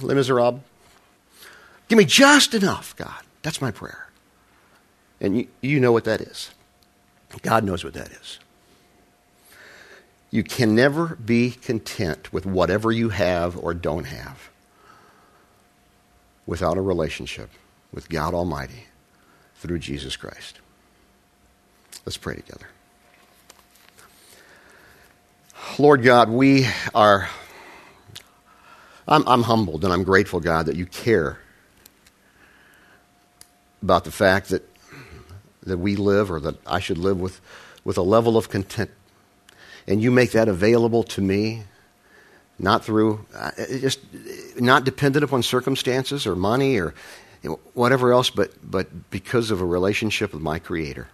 Les 0.00 0.14
Miserables. 0.14 0.62
Give 1.86 1.96
me 1.96 2.06
just 2.06 2.52
enough, 2.52 2.96
God. 2.96 3.22
That's 3.42 3.60
my 3.60 3.70
prayer. 3.70 4.08
And 5.20 5.38
you, 5.38 5.46
you 5.60 5.78
know 5.78 5.92
what 5.92 6.02
that 6.06 6.20
is. 6.20 6.50
God 7.42 7.62
knows 7.62 7.84
what 7.84 7.94
that 7.94 8.10
is. 8.10 8.40
You 10.32 10.42
can 10.42 10.74
never 10.74 11.14
be 11.14 11.52
content 11.52 12.32
with 12.32 12.46
whatever 12.46 12.90
you 12.90 13.10
have 13.10 13.56
or 13.56 13.74
don't 13.74 14.06
have 14.06 14.50
without 16.46 16.76
a 16.76 16.80
relationship 16.80 17.50
with 17.92 18.08
God 18.08 18.34
Almighty 18.34 18.86
through 19.56 19.78
Jesus 19.78 20.16
Christ. 20.16 20.60
Let's 22.04 22.16
pray 22.16 22.36
together. 22.36 22.66
Lord 25.78 26.02
God, 26.02 26.30
we 26.30 26.68
are, 26.94 27.28
I'm, 29.08 29.26
I'm, 29.26 29.42
humbled 29.42 29.84
and 29.84 29.92
I'm 29.92 30.04
grateful, 30.04 30.40
God, 30.40 30.66
that 30.66 30.76
you 30.76 30.86
care 30.86 31.38
about 33.82 34.04
the 34.04 34.10
fact 34.10 34.50
that, 34.50 34.62
that 35.64 35.78
we 35.78 35.96
live 35.96 36.30
or 36.30 36.40
that 36.40 36.56
I 36.66 36.78
should 36.78 36.98
live 36.98 37.20
with, 37.20 37.40
with 37.84 37.98
a 37.98 38.02
level 38.02 38.36
of 38.36 38.48
content. 38.48 38.90
And 39.86 40.00
you 40.00 40.10
make 40.10 40.32
that 40.32 40.48
available 40.48 41.02
to 41.04 41.20
me, 41.20 41.64
not 42.58 42.84
through, 42.84 43.24
uh, 43.34 43.50
just 43.58 44.00
not 44.56 44.84
dependent 44.84 45.24
upon 45.24 45.42
circumstances 45.42 46.26
or 46.26 46.34
money 46.34 46.78
or 46.78 46.94
whatever 47.74 48.12
else, 48.12 48.30
but, 48.30 48.52
but 48.68 49.10
because 49.10 49.50
of 49.50 49.60
a 49.60 49.64
relationship 49.64 50.32
with 50.32 50.42
my 50.42 50.58
Creator, 50.58 51.08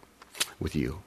with 0.60 0.74
you. 0.74 1.00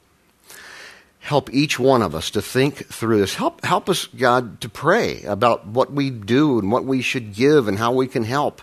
Help 1.19 1.51
each 1.51 1.79
one 1.79 2.03
of 2.03 2.13
us 2.13 2.29
to 2.31 2.41
think 2.41 2.85
through 2.87 3.17
this. 3.17 3.33
Help, 3.35 3.65
help 3.65 3.89
us, 3.89 4.05
God, 4.05 4.61
to 4.61 4.69
pray 4.69 5.23
about 5.23 5.65
what 5.65 5.91
we 5.91 6.11
do 6.11 6.59
and 6.59 6.71
what 6.71 6.85
we 6.85 7.01
should 7.01 7.33
give 7.33 7.67
and 7.67 7.79
how 7.79 7.93
we 7.93 8.05
can 8.05 8.23
help. 8.23 8.61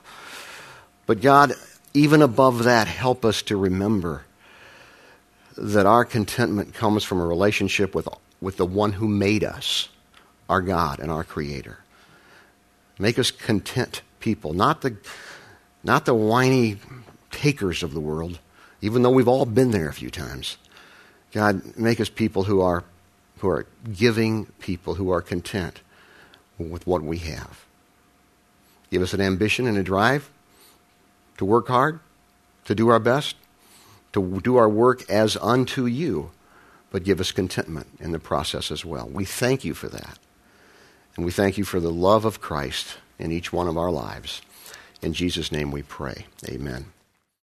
But, 1.07 1.21
God, 1.21 1.55
even 1.93 2.23
above 2.23 2.63
that, 2.65 2.87
help 2.87 3.25
us 3.25 3.43
to 3.43 3.57
remember 3.57 4.25
that 5.57 5.87
our 5.87 6.05
contentment 6.05 6.75
comes 6.75 7.03
from 7.03 7.21
a 7.21 7.27
relationship 7.27 7.95
with, 7.95 8.09
with 8.41 8.57
the 8.59 8.67
one 8.67 8.93
who 8.93 9.09
made 9.09 9.43
us, 9.43 9.89
our 10.53 10.61
God 10.61 11.01
and 11.01 11.11
our 11.11 11.25
Creator. 11.25 11.79
Make 12.99 13.19
us 13.19 13.31
content 13.31 14.03
people, 14.21 14.53
not 14.53 14.83
the 14.83 14.97
not 15.83 16.05
the 16.05 16.15
whiny 16.15 16.77
takers 17.31 17.83
of 17.83 17.95
the 17.95 18.01
world, 18.01 18.39
even 18.83 19.03
though 19.03 19.11
we've 19.11 19.27
all 19.27 19.47
been 19.47 19.71
there 19.71 19.89
a 19.89 19.93
few 19.95 20.11
times. 20.11 20.59
God, 21.33 21.77
make 21.77 22.01
us 22.01 22.11
people 22.11 22.45
who 22.45 22.61
are, 22.61 22.85
who 23.39 23.49
are 23.49 23.67
giving 23.93 24.47
people, 24.61 24.95
who 24.95 25.11
are 25.11 25.23
content 25.23 25.81
with 26.59 26.87
what 26.87 27.03
we 27.03 27.19
have. 27.19 27.65
Give 28.91 29.03
us 29.03 29.15
an 29.15 29.23
ambition 29.23 29.67
and 29.67 29.79
a 29.79 29.83
drive 29.83 30.31
to 31.39 31.45
work 31.45 31.67
hard, 31.67 31.99
to 32.67 32.75
do 32.75 32.91
our 32.91 33.01
best, 33.01 33.37
to 34.13 34.41
do 34.43 34.57
our 34.57 34.69
work 34.69 35.11
as 35.11 35.37
unto 35.39 35.87
you, 35.87 36.31
but 36.91 37.03
give 37.03 37.19
us 37.19 37.33
contentment 37.33 37.89
in 37.99 38.13
the 38.13 38.21
process 38.21 38.71
as 38.71 38.85
well. 38.85 39.09
We 39.09 39.25
thank 39.25 39.65
you 39.65 39.73
for 39.73 39.89
that. 39.89 40.19
And 41.17 41.25
we 41.25 41.31
thank 41.31 41.59
you 41.59 41.65
for 41.65 41.81
the 41.81 41.93
love 41.93 42.25
of 42.25 42.41
Christ 42.41 42.99
in 43.19 43.33
each 43.33 43.53
one 43.53 43.69
of 43.69 43.77
our 43.77 43.91
lives. 43.91 44.43
In 45.03 45.13
Jesus' 45.13 45.53
name 45.53 45.71
we 45.71 45.83
pray. 45.83 46.27
Amen. 46.49 46.87